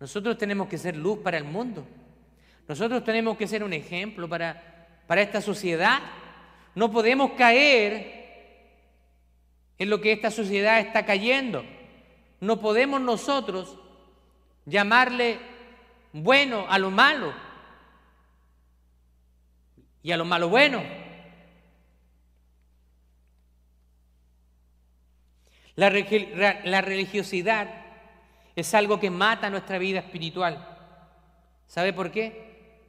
Nosotros 0.00 0.36
tenemos 0.36 0.68
que 0.68 0.78
ser 0.78 0.96
luz 0.96 1.18
para 1.20 1.38
el 1.38 1.44
mundo. 1.44 1.86
Nosotros 2.68 3.04
tenemos 3.04 3.36
que 3.36 3.46
ser 3.46 3.62
un 3.62 3.72
ejemplo 3.72 4.28
para, 4.28 5.02
para 5.06 5.22
esta 5.22 5.40
sociedad. 5.40 6.00
No 6.74 6.90
podemos 6.90 7.32
caer 7.32 8.24
en 9.78 9.90
lo 9.90 10.00
que 10.00 10.12
esta 10.12 10.30
sociedad 10.30 10.80
está 10.80 11.04
cayendo. 11.04 11.64
No 12.40 12.60
podemos 12.60 13.00
nosotros 13.00 13.78
llamarle 14.66 15.38
bueno 16.12 16.66
a 16.68 16.78
lo 16.78 16.90
malo 16.90 17.32
y 20.02 20.12
a 20.12 20.16
lo 20.16 20.24
malo 20.24 20.48
bueno. 20.48 20.82
La, 25.76 25.90
religiosidad 25.90 27.83
es 28.56 28.74
algo 28.74 29.00
que 29.00 29.10
mata 29.10 29.50
nuestra 29.50 29.78
vida 29.78 30.00
espiritual. 30.00 30.68
¿Sabe 31.66 31.92
por 31.92 32.10
qué? 32.10 32.80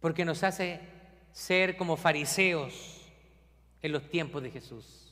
Porque 0.00 0.24
nos 0.24 0.42
hace 0.42 0.80
ser 1.32 1.76
como 1.76 1.96
fariseos 1.96 3.02
en 3.82 3.92
los 3.92 4.08
tiempos 4.08 4.42
de 4.42 4.50
Jesús. 4.50 5.06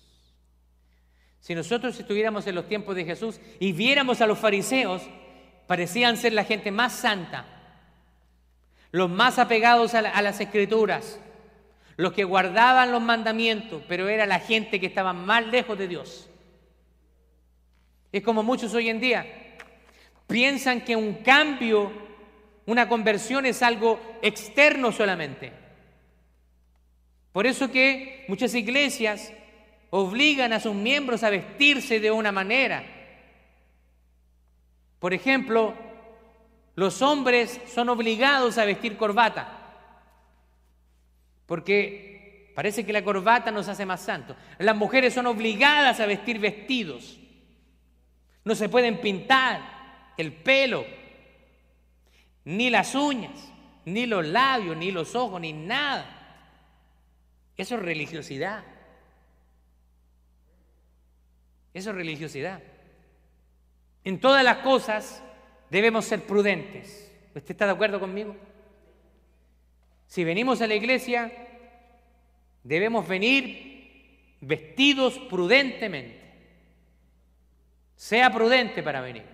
Si 1.40 1.54
nosotros 1.54 2.00
estuviéramos 2.00 2.46
en 2.46 2.54
los 2.54 2.66
tiempos 2.66 2.96
de 2.96 3.04
Jesús 3.04 3.38
y 3.60 3.72
viéramos 3.72 4.22
a 4.22 4.26
los 4.26 4.38
fariseos, 4.38 5.02
parecían 5.66 6.16
ser 6.16 6.32
la 6.32 6.44
gente 6.44 6.70
más 6.70 6.94
santa, 6.94 7.44
los 8.90 9.10
más 9.10 9.38
apegados 9.38 9.94
a, 9.94 10.00
las 10.22 10.40
escrituras, 10.40 11.20
los 11.96 12.14
que 12.14 12.24
guardaban 12.24 12.92
los 12.92 13.02
mandamientos, 13.02 13.82
pero 13.86 14.08
era 14.08 14.24
la 14.24 14.38
gente 14.38 14.80
que 14.80 14.86
estaba 14.86 15.12
más 15.12 15.46
lejos 15.46 15.76
de 15.76 15.88
Dios. 15.88 16.30
Es 18.14 18.22
como 18.22 18.44
muchos 18.44 18.72
hoy 18.74 18.90
en 18.90 19.00
día 19.00 19.26
piensan 20.28 20.82
que 20.82 20.94
un 20.94 21.14
cambio, 21.14 21.90
una 22.64 22.88
conversión 22.88 23.44
es 23.44 23.60
algo 23.60 23.98
externo 24.22 24.92
solamente. 24.92 25.52
Por 27.32 27.44
eso 27.44 27.72
que 27.72 28.24
muchas 28.28 28.54
iglesias 28.54 29.32
obligan 29.90 30.52
a 30.52 30.60
sus 30.60 30.76
miembros 30.76 31.24
a 31.24 31.30
vestirse 31.30 31.98
de 31.98 32.12
una 32.12 32.30
manera. 32.30 32.84
Por 35.00 35.12
ejemplo, 35.12 35.74
los 36.76 37.02
hombres 37.02 37.60
son 37.66 37.88
obligados 37.88 38.58
a 38.58 38.64
vestir 38.64 38.96
corbata, 38.96 39.58
porque 41.46 42.52
parece 42.54 42.86
que 42.86 42.92
la 42.92 43.02
corbata 43.02 43.50
nos 43.50 43.66
hace 43.66 43.84
más 43.84 44.02
santos. 44.02 44.36
Las 44.58 44.76
mujeres 44.76 45.14
son 45.14 45.26
obligadas 45.26 45.98
a 45.98 46.06
vestir 46.06 46.38
vestidos. 46.38 47.18
No 48.44 48.54
se 48.54 48.68
pueden 48.68 49.00
pintar 49.00 50.12
el 50.16 50.32
pelo, 50.32 50.84
ni 52.44 52.70
las 52.70 52.94
uñas, 52.94 53.52
ni 53.84 54.06
los 54.06 54.26
labios, 54.26 54.76
ni 54.76 54.90
los 54.90 55.14
ojos, 55.14 55.40
ni 55.40 55.52
nada. 55.52 56.06
Eso 57.56 57.76
es 57.76 57.82
religiosidad. 57.82 58.64
Eso 61.72 61.90
es 61.90 61.96
religiosidad. 61.96 62.62
En 64.04 64.20
todas 64.20 64.44
las 64.44 64.58
cosas 64.58 65.22
debemos 65.70 66.04
ser 66.04 66.22
prudentes. 66.22 67.10
¿Usted 67.34 67.50
está 67.50 67.66
de 67.66 67.72
acuerdo 67.72 67.98
conmigo? 67.98 68.36
Si 70.06 70.22
venimos 70.22 70.60
a 70.60 70.66
la 70.66 70.74
iglesia, 70.74 71.32
debemos 72.62 73.08
venir 73.08 74.36
vestidos 74.40 75.18
prudentemente. 75.30 76.23
Sea 77.96 78.32
prudente 78.32 78.82
para 78.82 79.00
venir. 79.00 79.24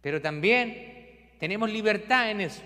Pero 0.00 0.20
también 0.20 1.30
tenemos 1.38 1.70
libertad 1.70 2.30
en 2.30 2.40
eso. 2.40 2.62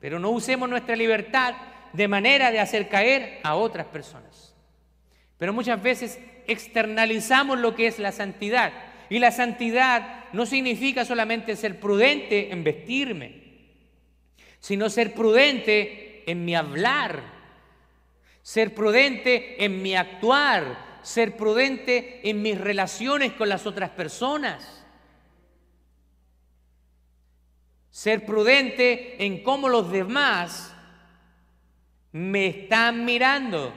Pero 0.00 0.18
no 0.18 0.30
usemos 0.30 0.68
nuestra 0.68 0.94
libertad 0.94 1.54
de 1.92 2.08
manera 2.08 2.50
de 2.50 2.60
hacer 2.60 2.88
caer 2.88 3.40
a 3.42 3.54
otras 3.54 3.86
personas. 3.86 4.54
Pero 5.38 5.52
muchas 5.52 5.82
veces 5.82 6.18
externalizamos 6.46 7.58
lo 7.58 7.74
que 7.74 7.86
es 7.86 7.98
la 7.98 8.12
santidad. 8.12 8.72
Y 9.10 9.18
la 9.18 9.32
santidad 9.32 10.24
no 10.32 10.46
significa 10.46 11.04
solamente 11.04 11.56
ser 11.56 11.80
prudente 11.80 12.52
en 12.52 12.62
vestirme, 12.62 13.42
sino 14.60 14.90
ser 14.90 15.14
prudente 15.14 16.30
en 16.30 16.44
mi 16.44 16.54
hablar, 16.54 17.22
ser 18.42 18.74
prudente 18.74 19.64
en 19.64 19.80
mi 19.80 19.96
actuar, 19.96 20.87
ser 21.02 21.36
prudente 21.36 22.20
en 22.28 22.42
mis 22.42 22.58
relaciones 22.58 23.32
con 23.32 23.48
las 23.48 23.66
otras 23.66 23.90
personas, 23.90 24.86
ser 27.90 28.24
prudente 28.24 29.24
en 29.24 29.42
cómo 29.42 29.68
los 29.68 29.90
demás 29.90 30.74
me 32.12 32.46
están 32.46 33.04
mirando. 33.04 33.72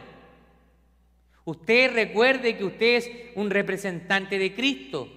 Usted 1.46 1.94
recuerde 1.94 2.58
que 2.58 2.66
usted 2.66 2.96
es 2.98 3.12
un 3.36 3.50
representante 3.50 4.38
de 4.38 4.54
Cristo. 4.54 5.10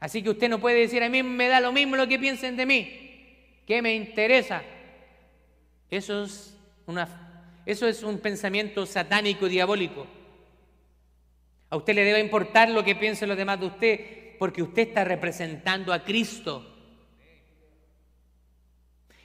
Así 0.00 0.22
que 0.22 0.30
usted 0.30 0.50
no 0.50 0.60
puede 0.60 0.80
decir 0.80 1.02
a 1.02 1.08
mí 1.08 1.22
me 1.22 1.48
da 1.48 1.60
lo 1.60 1.72
mismo 1.72 1.96
lo 1.96 2.06
que 2.06 2.18
piensen 2.18 2.56
de 2.56 2.66
mí. 2.66 3.04
¿Qué 3.66 3.80
me 3.80 3.94
interesa? 3.94 4.62
Eso 5.90 6.24
es, 6.24 6.58
una, 6.86 7.23
eso 7.66 7.86
es 7.86 8.02
un 8.02 8.18
pensamiento 8.18 8.86
satánico, 8.86 9.48
diabólico. 9.48 10.06
A 11.70 11.76
usted 11.76 11.94
le 11.94 12.04
debe 12.04 12.20
importar 12.20 12.70
lo 12.70 12.84
que 12.84 12.94
piensen 12.94 13.28
los 13.28 13.38
demás 13.38 13.58
de 13.60 13.66
usted, 13.66 14.00
porque 14.38 14.62
usted 14.62 14.88
está 14.88 15.04
representando 15.04 15.92
a 15.92 16.04
Cristo. 16.04 16.70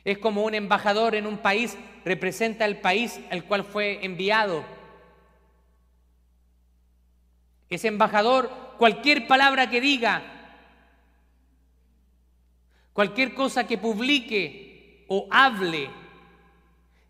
Es 0.04 0.18
como 0.18 0.44
un 0.44 0.56
embajador 0.56 1.16
en 1.16 1.28
un 1.28 1.38
país 1.38 1.78
representa 2.06 2.66
el 2.66 2.78
país 2.78 3.20
al 3.30 3.44
cual 3.44 3.64
fue 3.64 4.04
enviado. 4.04 4.64
Ese 7.70 7.88
embajador, 7.88 8.50
cualquier 8.78 9.28
palabra 9.28 9.70
que 9.70 9.80
diga, 9.80 10.24
cualquier 12.94 13.36
cosa 13.36 13.68
que 13.68 13.78
publique 13.78 15.06
o 15.08 15.28
hable, 15.30 15.90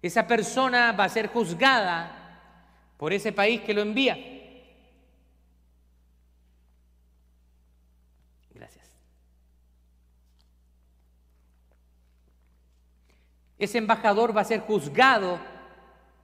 esa 0.01 0.27
persona 0.27 0.91
va 0.91 1.05
a 1.05 1.09
ser 1.09 1.27
juzgada 1.27 2.15
por 2.97 3.13
ese 3.13 3.31
país 3.31 3.61
que 3.61 3.73
lo 3.73 3.81
envía. 3.81 4.17
Ese 13.59 13.77
embajador 13.77 14.35
va 14.35 14.41
a 14.41 14.45
ser 14.45 14.61
juzgado 14.61 15.37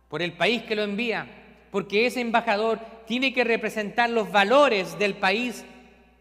por 0.08 0.22
el 0.22 0.32
país 0.32 0.64
que 0.64 0.76
lo 0.76 0.84
envía, 0.84 1.28
porque 1.70 2.06
ese 2.06 2.22
embajador 2.22 2.80
tiene 3.06 3.34
que 3.34 3.44
representar 3.44 4.10
los 4.10 4.32
valores 4.32 4.98
del 4.98 5.16
país 5.16 5.66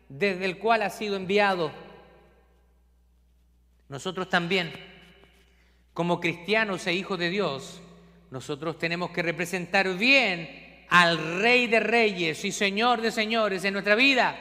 desde 0.09 0.45
el 0.45 0.59
cual 0.59 0.83
ha 0.83 0.91
sido 0.91 1.15
enviado. 1.15 1.71
Nosotros 3.89 4.29
también, 4.29 4.73
como 5.95 6.21
cristianos 6.21 6.87
e 6.89 6.93
hijos 6.93 7.19
de 7.19 7.31
Dios, 7.31 7.81
nosotros 8.31 8.79
tenemos 8.79 9.13
que 9.13 9.23
representar 9.23 9.89
bien 9.97 10.87
al 10.91 11.41
Rey 11.41 11.69
de 11.69 11.79
Reyes 11.79 12.45
y 12.45 12.51
Señor 12.51 13.01
de 13.01 13.13
Señores 13.13 13.65
en 13.65 13.73
nuestra 13.73 13.95
vida. 13.95 14.37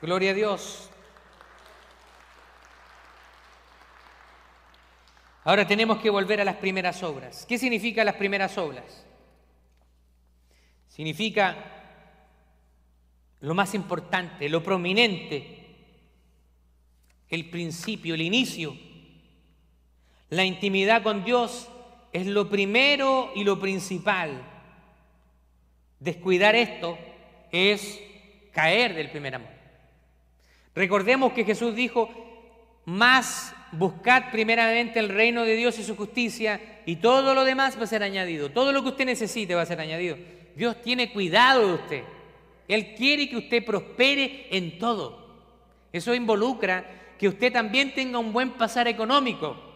Gloria 0.00 0.30
a 0.30 0.34
Dios. 0.34 0.88
Ahora 5.42 5.66
tenemos 5.66 5.98
que 5.98 6.10
volver 6.10 6.40
a 6.40 6.44
las 6.44 6.56
primeras 6.56 7.02
obras. 7.02 7.44
¿Qué 7.44 7.58
significa 7.58 8.04
las 8.04 8.14
primeras 8.14 8.56
obras? 8.56 9.04
Significa 10.88 11.56
lo 13.40 13.54
más 13.54 13.74
importante, 13.74 14.48
lo 14.48 14.62
prominente, 14.62 15.66
el 17.28 17.50
principio, 17.50 18.14
el 18.14 18.22
inicio. 18.22 18.89
La 20.30 20.44
intimidad 20.44 21.02
con 21.02 21.24
Dios 21.24 21.68
es 22.12 22.26
lo 22.26 22.48
primero 22.48 23.30
y 23.34 23.44
lo 23.44 23.58
principal. 23.58 24.40
Descuidar 25.98 26.54
esto 26.54 26.96
es 27.52 28.00
caer 28.52 28.94
del 28.94 29.10
primer 29.10 29.34
amor. 29.34 29.50
Recordemos 30.74 31.32
que 31.32 31.44
Jesús 31.44 31.74
dijo, 31.74 32.08
más 32.84 33.54
buscad 33.72 34.30
primeramente 34.30 34.98
el 34.98 35.08
reino 35.08 35.44
de 35.44 35.56
Dios 35.56 35.78
y 35.78 35.84
su 35.84 35.96
justicia 35.96 36.60
y 36.86 36.96
todo 36.96 37.34
lo 37.34 37.44
demás 37.44 37.78
va 37.78 37.84
a 37.84 37.88
ser 37.88 38.02
añadido. 38.02 38.50
Todo 38.50 38.72
lo 38.72 38.82
que 38.82 38.90
usted 38.90 39.06
necesite 39.06 39.54
va 39.54 39.62
a 39.62 39.66
ser 39.66 39.80
añadido. 39.80 40.16
Dios 40.56 40.80
tiene 40.80 41.12
cuidado 41.12 41.66
de 41.66 41.74
usted. 41.74 42.04
Él 42.68 42.94
quiere 42.94 43.28
que 43.28 43.36
usted 43.36 43.64
prospere 43.64 44.46
en 44.50 44.78
todo. 44.78 45.28
Eso 45.92 46.14
involucra 46.14 46.84
que 47.18 47.28
usted 47.28 47.52
también 47.52 47.94
tenga 47.94 48.18
un 48.18 48.32
buen 48.32 48.52
pasar 48.52 48.86
económico. 48.86 49.69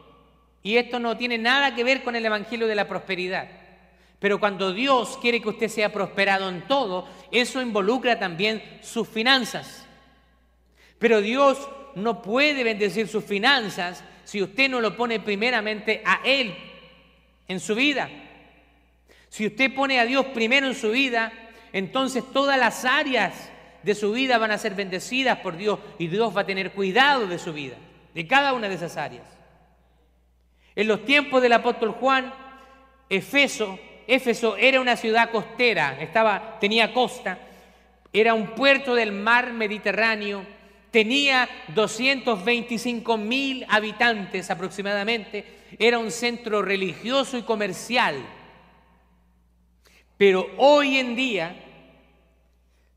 Y 0.65 0.79
esto 0.79 0.99
no 0.99 1.17
tiene 1.17 1.37
nada 1.37 1.75
que 1.75 1.85
ver 1.85 2.03
con 2.03 2.17
el 2.17 2.25
Evangelio 2.25 2.67
de 2.67 2.75
la 2.75 2.89
prosperidad. 2.89 3.47
Pero 4.19 4.41
cuando 4.41 4.73
Dios 4.73 5.19
quiere 5.21 5.43
que 5.43 5.51
usted 5.51 5.69
sea 5.69 5.93
prosperado 5.93 6.49
en 6.49 6.63
todo, 6.63 7.07
eso 7.31 7.61
involucra 7.61 8.19
también 8.19 8.63
sus 8.81 9.07
finanzas. 9.07 9.87
Pero 10.99 11.21
Dios 11.21 11.69
no 11.97 12.23
puede 12.23 12.65
bendecir 12.65 13.09
sus 13.09 13.23
finanzas 13.23 14.03
si 14.25 14.41
usted 14.41 14.71
no 14.71 14.81
lo 14.81 14.97
pone 14.97 15.21
primeramente 15.21 16.01
a 16.03 16.23
Él 16.25 16.57
en 17.47 17.61
su 17.61 17.75
vida. 17.75 18.09
Si 19.29 19.47
usted 19.47 19.75
pone 19.75 20.01
a 20.01 20.07
Dios 20.07 20.25
primero 20.33 20.67
en 20.67 20.75
su 20.75 20.93
vida, 20.93 21.31
entonces 21.75 22.25
todas 22.33 22.59
las 22.59 22.87
áreas 22.87 23.51
de 23.83 23.95
su 23.95 24.13
vida 24.13 24.39
van 24.39 24.53
a 24.53 24.57
ser 24.57 24.75
bendecidas 24.75 25.41
por 25.41 25.59
Dios 25.59 25.79
y 25.99 26.07
Dios 26.07 26.35
va 26.35 26.41
a 26.41 26.47
tener 26.47 26.73
cuidado 26.73 27.27
de 27.27 27.39
su 27.39 27.53
vida, 27.53 27.77
de 28.15 28.27
cada 28.27 28.55
una 28.55 28.71
de 28.71 28.77
esas 28.77 28.97
áreas. 28.97 29.35
En 30.77 30.89
los 30.89 31.05
tiempos 31.05 31.41
del 31.41 31.53
apóstol 31.53 31.91
Juan, 31.93 32.33
Efeso, 33.09 33.79
Éfeso 34.07 34.57
era 34.57 34.81
una 34.81 34.97
ciudad 34.97 35.31
costera, 35.31 36.59
tenía 36.61 36.93
costa, 36.93 37.39
era 38.13 38.35
un 38.35 38.49
puerto 38.49 38.95
del 38.95 39.13
mar 39.13 39.53
Mediterráneo, 39.53 40.45
tenía 40.91 41.49
225 41.75 43.17
mil 43.17 43.65
habitantes 43.69 44.51
aproximadamente, 44.51 45.45
era 45.79 45.99
un 45.99 46.11
centro 46.11 46.63
religioso 46.63 47.39
y 47.39 47.43
comercial. 47.43 48.17
Pero 50.17 50.49
hoy 50.59 50.99
en 50.99 51.17
día 51.17 51.57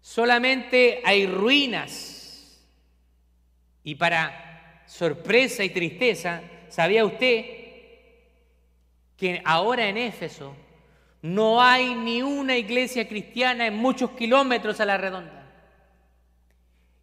solamente 0.01 1.01
hay 1.03 1.25
ruinas. 1.25 2.63
Y 3.83 3.95
para 3.95 4.83
sorpresa 4.85 5.63
y 5.63 5.69
tristeza, 5.69 6.41
¿sabía 6.69 7.05
usted 7.05 7.56
que 9.17 9.41
ahora 9.43 9.87
en 9.87 9.97
Éfeso 9.97 10.55
no 11.21 11.61
hay 11.61 11.95
ni 11.95 12.21
una 12.21 12.55
iglesia 12.55 13.07
cristiana 13.07 13.67
en 13.67 13.75
muchos 13.75 14.11
kilómetros 14.11 14.79
a 14.79 14.85
la 14.85 14.97
redonda? 14.97 15.45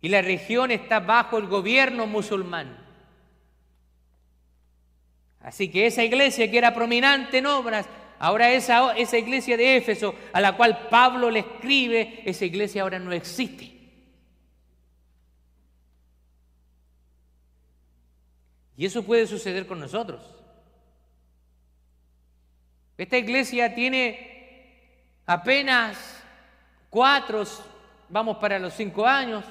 Y 0.01 0.09
la 0.09 0.23
región 0.23 0.71
está 0.71 1.01
bajo 1.01 1.39
el 1.39 1.47
gobierno 1.47 2.07
musulmán. 2.07 2.79
Así 5.41 5.71
que 5.71 5.87
esa 5.87 6.03
iglesia 6.03 6.51
que 6.51 6.59
era 6.59 6.75
prominente 6.75 7.39
en 7.39 7.47
obras, 7.47 7.87
ahora 8.19 8.51
esa, 8.51 8.97
esa 8.97 9.19
iglesia 9.19 9.57
de 9.57 9.77
Éfeso 9.77 10.15
a 10.33 10.41
la 10.41 10.57
cual 10.57 10.89
Pablo 10.89 11.31
le 11.31 11.41
escribe, 11.41 12.23
esa 12.25 12.45
iglesia 12.45 12.83
ahora 12.83 12.99
no 12.99 13.13
existe. 13.13 13.75
Y 18.77 18.87
eso 18.87 19.03
puede 19.05 19.27
suceder 19.27 19.67
con 19.67 19.81
nosotros. 19.81 20.44
Esta 22.97 23.19
iglesia 23.19 23.75
tiene 23.75 24.35
apenas 25.27 26.23
cuatro, 26.91 27.43
vamos 28.09 28.37
para 28.37 28.59
los 28.59 28.75
cinco 28.75 29.07
años, 29.07 29.45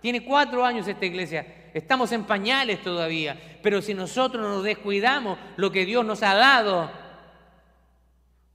tiene 0.00 0.24
cuatro 0.24 0.64
años 0.64 0.86
esta 0.86 1.06
iglesia. 1.06 1.46
Estamos 1.72 2.12
en 2.12 2.24
pañales 2.24 2.82
todavía. 2.82 3.58
Pero 3.62 3.80
si 3.80 3.94
nosotros 3.94 4.42
nos 4.42 4.64
descuidamos 4.64 5.38
lo 5.56 5.70
que 5.70 5.86
Dios 5.86 6.04
nos 6.04 6.22
ha 6.22 6.34
dado, 6.34 6.90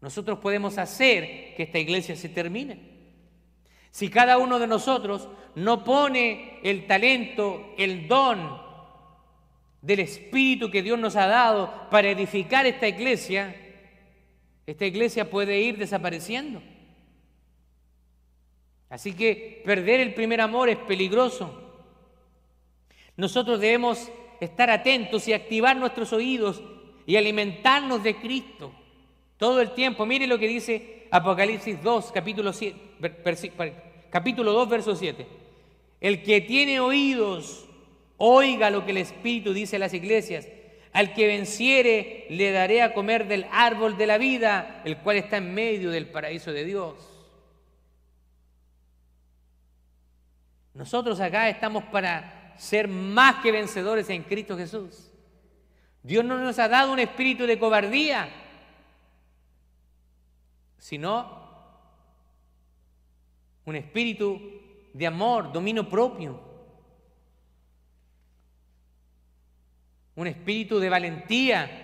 nosotros 0.01 0.39
podemos 0.39 0.77
hacer 0.77 1.55
que 1.55 1.63
esta 1.63 1.79
iglesia 1.79 2.15
se 2.15 2.29
termine. 2.29 2.95
Si 3.89 4.09
cada 4.09 4.37
uno 4.37 4.59
de 4.59 4.67
nosotros 4.67 5.29
no 5.55 5.83
pone 5.83 6.59
el 6.63 6.85
talento, 6.85 7.73
el 7.77 8.07
don 8.07 8.61
del 9.81 10.01
Espíritu 10.01 10.69
que 10.69 10.81
Dios 10.81 10.99
nos 10.99 11.15
ha 11.15 11.27
dado 11.27 11.89
para 11.89 12.09
edificar 12.09 12.65
esta 12.65 12.87
iglesia, 12.87 13.55
esta 14.65 14.85
iglesia 14.85 15.29
puede 15.29 15.61
ir 15.61 15.77
desapareciendo. 15.77 16.61
Así 18.89 19.13
que 19.13 19.61
perder 19.65 19.99
el 19.99 20.13
primer 20.13 20.41
amor 20.41 20.69
es 20.69 20.77
peligroso. 20.77 21.61
Nosotros 23.17 23.59
debemos 23.59 24.09
estar 24.39 24.69
atentos 24.69 25.27
y 25.27 25.33
activar 25.33 25.75
nuestros 25.77 26.13
oídos 26.13 26.61
y 27.05 27.15
alimentarnos 27.15 28.03
de 28.03 28.15
Cristo 28.15 28.71
todo 29.37 29.61
el 29.61 29.71
tiempo. 29.71 30.05
Mire 30.05 30.27
lo 30.27 30.39
que 30.39 30.47
dice 30.47 31.07
Apocalipsis 31.11 31.81
2, 31.81 32.11
capítulo, 32.11 32.51
7, 32.51 32.77
capítulo 34.09 34.51
2, 34.51 34.69
verso 34.69 34.95
7. 34.95 35.25
El 36.01 36.23
que 36.23 36.41
tiene 36.41 36.79
oídos, 36.79 37.65
oiga 38.17 38.69
lo 38.69 38.85
que 38.85 38.91
el 38.91 38.97
Espíritu 38.97 39.53
dice 39.53 39.77
a 39.77 39.79
las 39.79 39.93
iglesias. 39.93 40.47
Al 40.95 41.13
que 41.13 41.27
venciere, 41.27 42.25
le 42.29 42.51
daré 42.51 42.81
a 42.81 42.93
comer 42.93 43.27
del 43.27 43.45
árbol 43.51 43.97
de 43.97 44.07
la 44.07 44.17
vida, 44.17 44.81
el 44.85 44.95
cual 44.99 45.17
está 45.17 45.35
en 45.35 45.53
medio 45.53 45.91
del 45.91 46.07
paraíso 46.07 46.53
de 46.53 46.63
Dios. 46.63 46.95
Nosotros 50.73 51.19
acá 51.19 51.49
estamos 51.49 51.83
para 51.83 52.53
ser 52.57 52.87
más 52.87 53.43
que 53.43 53.51
vencedores 53.51 54.09
en 54.09 54.23
Cristo 54.23 54.57
Jesús. 54.57 55.11
Dios 56.01 56.23
no 56.23 56.37
nos 56.37 56.59
ha 56.59 56.69
dado 56.69 56.93
un 56.93 56.99
espíritu 56.99 57.45
de 57.45 57.59
cobardía, 57.59 58.29
sino 60.77 61.45
un 63.65 63.75
espíritu 63.75 64.41
de 64.93 65.07
amor, 65.07 65.51
dominio 65.51 65.89
propio, 65.89 66.54
un 70.15 70.27
espíritu 70.27 70.79
de 70.79 70.89
valentía. 70.89 71.81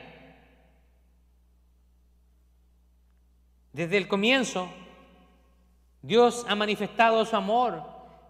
Desde 3.73 3.97
el 3.97 4.07
comienzo, 4.07 4.69
Dios 6.01 6.45
ha 6.47 6.55
manifestado 6.55 7.25
su 7.25 7.35
amor 7.35 7.83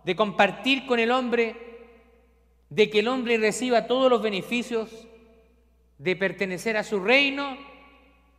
de 0.04 0.16
compartir 0.16 0.86
con 0.86 1.00
el 1.00 1.12
hombre, 1.12 1.56
de 2.70 2.90
que 2.90 3.00
el 3.00 3.08
hombre 3.08 3.38
reciba 3.38 3.88
todos 3.88 4.10
los 4.10 4.22
beneficios 4.22 5.08
de 5.98 6.16
pertenecer 6.16 6.78
a 6.78 6.84
su 6.84 7.00
reino 7.00 7.58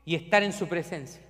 y 0.05 0.17
estar 0.17 0.43
en 0.43 0.53
su 0.53 0.69
presencia. 0.69 1.23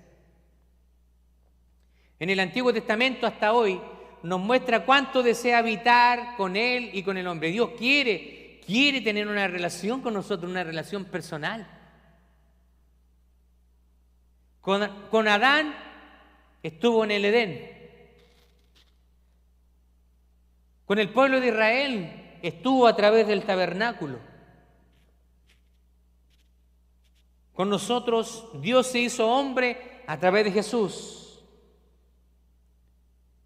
En 2.19 2.29
el 2.29 2.39
Antiguo 2.39 2.73
Testamento 2.73 3.27
hasta 3.27 3.53
hoy 3.53 3.79
nos 4.23 4.39
muestra 4.39 4.85
cuánto 4.85 5.21
desea 5.21 5.59
habitar 5.59 6.35
con 6.37 6.55
Él 6.55 6.89
y 6.93 7.03
con 7.03 7.17
el 7.17 7.27
hombre. 7.27 7.51
Dios 7.51 7.71
quiere, 7.77 8.42
quiere 8.65 9.01
tener 9.01 9.27
una 9.27 9.47
relación 9.47 10.01
con 10.01 10.13
nosotros, 10.13 10.49
una 10.49 10.63
relación 10.63 11.05
personal. 11.05 11.67
Con, 14.61 15.07
con 15.09 15.27
Adán 15.27 15.75
estuvo 16.61 17.03
en 17.03 17.11
el 17.11 17.25
Edén, 17.25 17.73
Con 20.85 20.99
el 20.99 21.09
pueblo 21.09 21.39
de 21.39 21.47
Israel 21.47 22.37
estuvo 22.41 22.87
a 22.87 22.95
través 22.95 23.27
del 23.27 23.43
tabernáculo. 23.43 24.19
Con 27.53 27.69
nosotros 27.69 28.47
Dios 28.61 28.87
se 28.87 28.99
hizo 28.99 29.27
hombre 29.27 30.01
a 30.07 30.19
través 30.19 30.45
de 30.45 30.51
Jesús. 30.51 31.43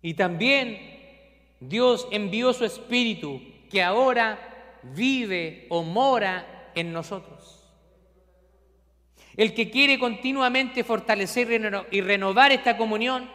Y 0.02 0.14
también 0.14 1.56
Dios 1.60 2.08
envió 2.12 2.54
su 2.54 2.66
Espíritu 2.66 3.42
que 3.70 3.84
ahora 3.84 4.47
vive 4.94 5.68
o 5.70 5.84
mora 5.84 6.72
en 6.76 6.94
nosotros. 6.94 7.64
El 9.36 9.54
que 9.54 9.70
quiere 9.70 10.00
continuamente 10.00 10.84
fortalecer 10.84 11.48
y 11.92 12.02
renovar 12.02 12.52
esta 12.52 12.76
comunión 12.76 13.30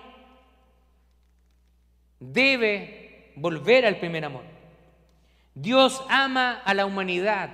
debe 2.18 3.32
volver 3.36 3.86
al 3.86 3.98
primer 3.98 4.24
amor. 4.24 4.42
Dios 5.54 6.04
ama 6.08 6.62
a 6.64 6.74
la 6.74 6.86
humanidad 6.86 7.50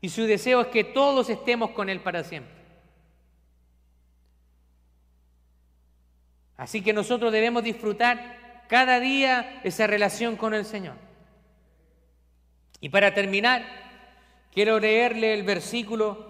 y 0.00 0.08
su 0.08 0.24
deseo 0.24 0.60
es 0.60 0.66
que 0.68 0.84
todos 0.84 1.30
estemos 1.30 1.70
con 1.70 1.88
Él 1.88 2.00
para 2.00 2.22
siempre. 2.22 2.54
Así 6.56 6.82
que 6.82 6.92
nosotros 6.92 7.32
debemos 7.32 7.62
disfrutar 7.62 8.64
cada 8.68 9.00
día 9.00 9.60
esa 9.64 9.86
relación 9.86 10.36
con 10.36 10.54
el 10.54 10.64
Señor. 10.64 11.07
Y 12.80 12.88
para 12.90 13.12
terminar, 13.12 13.64
quiero 14.52 14.78
leerle 14.78 15.34
el 15.34 15.42
versículo 15.42 16.28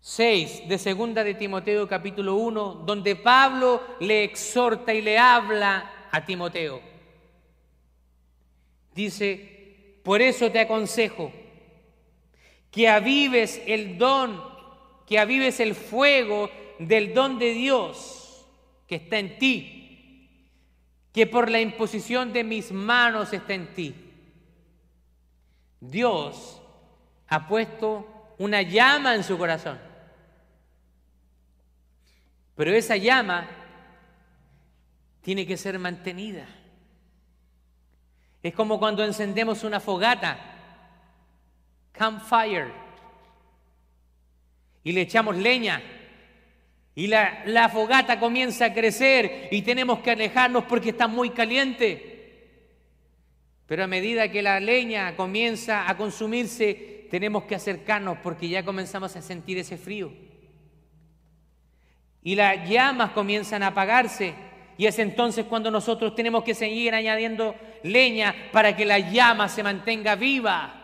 6 0.00 0.68
de 0.68 0.78
segunda 0.78 1.24
de 1.24 1.34
Timoteo 1.34 1.86
capítulo 1.86 2.36
1, 2.36 2.84
donde 2.86 3.16
Pablo 3.16 3.82
le 4.00 4.24
exhorta 4.24 4.94
y 4.94 5.02
le 5.02 5.18
habla 5.18 6.08
a 6.10 6.24
Timoteo. 6.24 6.80
Dice, 8.94 10.00
por 10.02 10.22
eso 10.22 10.50
te 10.50 10.60
aconsejo 10.60 11.32
que 12.70 12.88
avives 12.88 13.60
el 13.66 13.98
don, 13.98 14.42
que 15.06 15.18
avives 15.18 15.60
el 15.60 15.74
fuego 15.74 16.50
del 16.78 17.12
don 17.12 17.38
de 17.38 17.52
Dios 17.52 18.46
que 18.86 18.96
está 18.96 19.18
en 19.18 19.38
ti, 19.38 20.30
que 21.12 21.26
por 21.26 21.50
la 21.50 21.60
imposición 21.60 22.32
de 22.32 22.42
mis 22.42 22.72
manos 22.72 23.32
está 23.32 23.52
en 23.52 23.74
ti. 23.74 23.94
Dios 25.80 26.60
ha 27.28 27.46
puesto 27.46 28.34
una 28.38 28.62
llama 28.62 29.14
en 29.14 29.24
su 29.24 29.36
corazón. 29.36 29.78
Pero 32.54 32.72
esa 32.72 32.96
llama 32.96 33.46
tiene 35.22 35.46
que 35.46 35.56
ser 35.56 35.78
mantenida. 35.78 36.46
Es 38.42 38.54
como 38.54 38.78
cuando 38.78 39.04
encendemos 39.04 39.64
una 39.64 39.80
fogata, 39.80 40.38
campfire, 41.92 42.72
y 44.84 44.92
le 44.92 45.02
echamos 45.02 45.36
leña, 45.36 45.82
y 46.94 47.06
la, 47.06 47.42
la, 47.46 47.68
fogata 47.68 48.18
comienza 48.18 48.66
a 48.66 48.74
crecer 48.74 49.48
y 49.52 49.62
tenemos 49.62 50.00
que 50.00 50.10
alejarnos 50.10 50.64
porque 50.64 50.90
está 50.90 51.06
muy 51.06 51.30
caliente. 51.30 52.17
Pero 53.68 53.84
a 53.84 53.86
medida 53.86 54.32
que 54.32 54.42
la 54.42 54.58
leña 54.58 55.14
comienza 55.14 55.88
a 55.88 55.96
consumirse, 55.96 57.06
tenemos 57.08 57.44
que 57.44 57.54
acercarnos 57.54 58.18
porque 58.18 58.48
ya 58.48 58.64
comenzamos 58.64 59.14
a 59.14 59.22
sentir 59.22 59.58
ese 59.58 59.78
frío 59.78 60.10
y 62.28 62.34
las 62.34 62.68
llamas 62.68 63.12
comienzan 63.12 63.62
a 63.62 63.68
apagarse. 63.68 64.34
Y 64.76 64.84
es 64.84 64.98
entonces 64.98 65.46
cuando 65.46 65.70
nosotros 65.70 66.14
tenemos 66.14 66.44
que 66.44 66.54
seguir 66.54 66.94
añadiendo 66.94 67.54
leña 67.82 68.34
para 68.52 68.76
que 68.76 68.84
la 68.84 68.98
llama 68.98 69.48
se 69.48 69.62
mantenga 69.62 70.14
viva. 70.14 70.74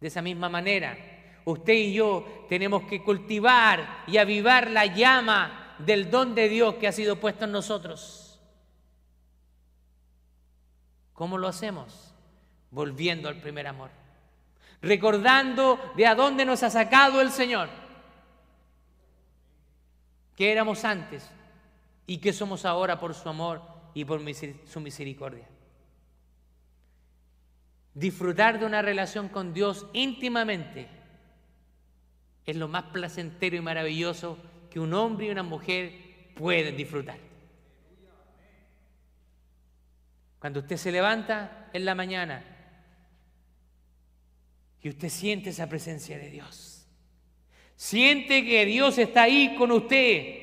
De 0.00 0.06
esa 0.06 0.22
misma 0.22 0.48
manera, 0.48 0.96
usted 1.44 1.72
y 1.72 1.94
yo 1.94 2.46
tenemos 2.48 2.84
que 2.84 3.02
cultivar 3.02 4.04
y 4.06 4.18
avivar 4.18 4.70
la 4.70 4.86
llama 4.86 5.74
del 5.78 6.10
don 6.10 6.34
de 6.36 6.48
Dios 6.48 6.76
que 6.76 6.86
ha 6.86 6.92
sido 6.92 7.16
puesto 7.16 7.44
en 7.44 7.50
nosotros. 7.50 8.29
¿Cómo 11.20 11.36
lo 11.36 11.48
hacemos? 11.48 12.14
Volviendo 12.70 13.28
al 13.28 13.42
primer 13.42 13.66
amor. 13.66 13.90
Recordando 14.80 15.78
de 15.94 16.06
a 16.06 16.14
dónde 16.14 16.46
nos 16.46 16.62
ha 16.62 16.70
sacado 16.70 17.20
el 17.20 17.30
Señor 17.30 17.68
que 20.34 20.50
éramos 20.50 20.82
antes 20.86 21.30
y 22.06 22.16
que 22.16 22.32
somos 22.32 22.64
ahora 22.64 22.98
por 22.98 23.12
su 23.12 23.28
amor 23.28 23.60
y 23.92 24.06
por 24.06 24.22
su 24.64 24.80
misericordia. 24.80 25.46
Disfrutar 27.92 28.58
de 28.58 28.64
una 28.64 28.80
relación 28.80 29.28
con 29.28 29.52
Dios 29.52 29.88
íntimamente 29.92 30.88
es 32.46 32.56
lo 32.56 32.66
más 32.66 32.84
placentero 32.84 33.56
y 33.56 33.60
maravilloso 33.60 34.38
que 34.70 34.80
un 34.80 34.94
hombre 34.94 35.26
y 35.26 35.30
una 35.30 35.42
mujer 35.42 36.32
pueden 36.34 36.78
disfrutar. 36.78 37.29
Cuando 40.40 40.58
usted 40.60 40.76
se 40.76 40.90
levanta 40.90 41.68
en 41.72 41.84
la 41.84 41.94
mañana 41.94 42.42
y 44.82 44.88
usted 44.88 45.08
siente 45.08 45.50
esa 45.50 45.68
presencia 45.68 46.18
de 46.18 46.30
Dios 46.30 46.80
Siente 47.80 48.44
que 48.44 48.66
Dios 48.66 48.98
está 48.98 49.22
ahí 49.22 49.54
con 49.56 49.72
usted. 49.72 50.36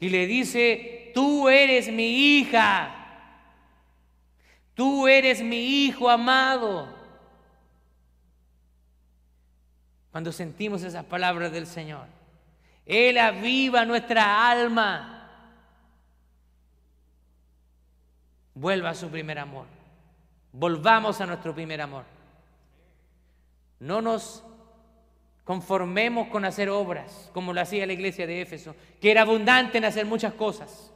Y 0.00 0.08
le 0.08 0.26
dice, 0.26 1.12
tú 1.14 1.48
eres 1.48 1.88
mi 1.88 2.38
hija. 2.40 2.92
Tú 4.74 5.06
eres 5.06 5.40
mi 5.40 5.84
hijo 5.84 6.10
amado. 6.10 6.92
Cuando 10.10 10.32
sentimos 10.32 10.82
esas 10.82 11.04
palabras 11.04 11.52
del 11.52 11.68
Señor, 11.68 12.08
Él 12.84 13.16
aviva 13.16 13.84
nuestra 13.84 14.50
alma. 14.50 15.13
Vuelva 18.54 18.90
a 18.90 18.94
su 18.94 19.08
primer 19.08 19.38
amor. 19.38 19.66
Volvamos 20.52 21.20
a 21.20 21.26
nuestro 21.26 21.54
primer 21.54 21.80
amor. 21.80 22.04
No 23.80 24.00
nos 24.00 24.44
conformemos 25.42 26.28
con 26.28 26.44
hacer 26.44 26.70
obras, 26.70 27.30
como 27.34 27.52
lo 27.52 27.60
hacía 27.60 27.86
la 27.86 27.92
iglesia 27.92 28.26
de 28.26 28.40
Éfeso, 28.40 28.74
que 29.00 29.10
era 29.10 29.22
abundante 29.22 29.78
en 29.78 29.84
hacer 29.84 30.06
muchas 30.06 30.34
cosas, 30.34 30.92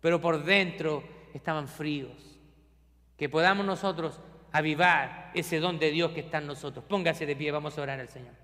pero 0.00 0.20
por 0.20 0.44
dentro 0.44 1.02
estaban 1.34 1.66
fríos. 1.66 2.38
Que 3.16 3.28
podamos 3.28 3.64
nosotros 3.64 4.20
avivar 4.52 5.30
ese 5.34 5.58
don 5.58 5.78
de 5.78 5.90
Dios 5.90 6.12
que 6.12 6.20
está 6.20 6.38
en 6.38 6.46
nosotros. 6.46 6.84
Póngase 6.84 7.26
de 7.26 7.36
pie, 7.36 7.50
vamos 7.50 7.76
a 7.78 7.82
orar 7.82 7.98
al 7.98 8.08
Señor. 8.08 8.41